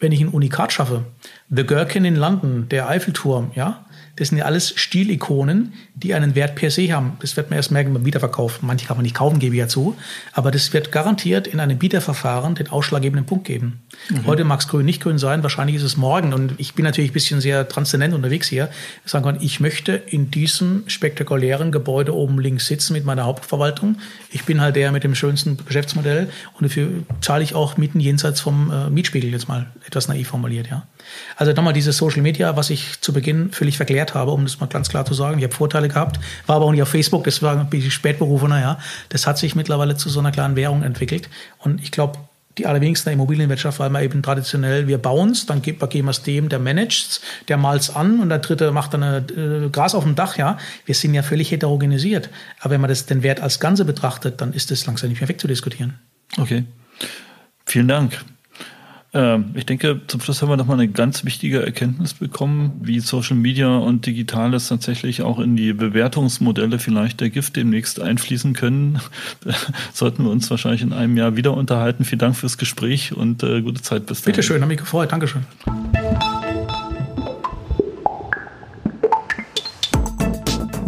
[0.00, 1.04] wenn ich ein Unikat schaffe.
[1.50, 3.84] The Gherkin in London, der Eiffelturm, ja,
[4.16, 7.16] Das sind ja alles Stilikonen, die einen Wert per se haben.
[7.20, 8.62] Das wird man erst merken beim Wiederverkauf.
[8.62, 9.96] Manche kann man nicht kaufen, gebe ich ja zu.
[10.32, 13.82] Aber das wird garantiert in einem Bieterverfahren den ausschlaggebenden Punkt geben.
[14.08, 14.26] Mhm.
[14.26, 16.32] Heute mag es grün nicht grün sein, wahrscheinlich ist es morgen.
[16.32, 18.68] Und ich bin natürlich ein bisschen sehr transzendent unterwegs hier.
[19.04, 23.96] Sagen kann, ich möchte in diesem spektakulären Gebäude oben links sitzen mit meiner Hauptverwaltung.
[24.30, 26.88] Ich bin halt der mit dem schönsten Geschäftsmodell und dafür
[27.20, 30.86] zahle ich auch Mieten jenseits vom äh, Mietspiegel, jetzt mal etwas naiv formuliert, ja.
[31.36, 34.66] Also nochmal dieses Social Media, was ich zu Beginn völlig verklärt habe, um das mal
[34.66, 35.38] ganz klar zu sagen.
[35.38, 38.60] Ich habe Vorteile gehabt, war aber auch nicht auf Facebook, das war ein bisschen Spätberufener,
[38.60, 38.78] ja.
[39.08, 41.30] Das hat sich mittlerweile zu so einer klaren Währung entwickelt.
[41.58, 42.18] Und ich glaube,
[42.58, 46.48] die allerwenigsten Immobilienwirtschaft, weil man eben traditionell, wir bauen es, dann geben wir es dem,
[46.48, 50.14] der managt der malt es an und der dritte macht dann äh, Gras auf dem
[50.14, 50.58] Dach, ja.
[50.84, 52.30] Wir sind ja völlig heterogenisiert.
[52.60, 55.28] Aber wenn man das, den Wert als Ganze betrachtet, dann ist das langsam nicht mehr
[55.28, 55.98] wegzudiskutieren.
[56.36, 56.64] Okay.
[57.66, 58.24] Vielen Dank.
[59.14, 63.36] Ähm, ich denke, zum Schluss haben wir nochmal eine ganz wichtige Erkenntnis bekommen, wie Social
[63.36, 69.00] Media und Digitales tatsächlich auch in die Bewertungsmodelle vielleicht der Gift demnächst einfließen können.
[69.92, 72.04] Sollten wir uns wahrscheinlich in einem Jahr wieder unterhalten.
[72.04, 74.32] Vielen Dank fürs Gespräch und äh, gute Zeit bis dahin.
[74.32, 75.12] Bitte schön, habe mich gefreut.
[75.12, 75.44] Dankeschön.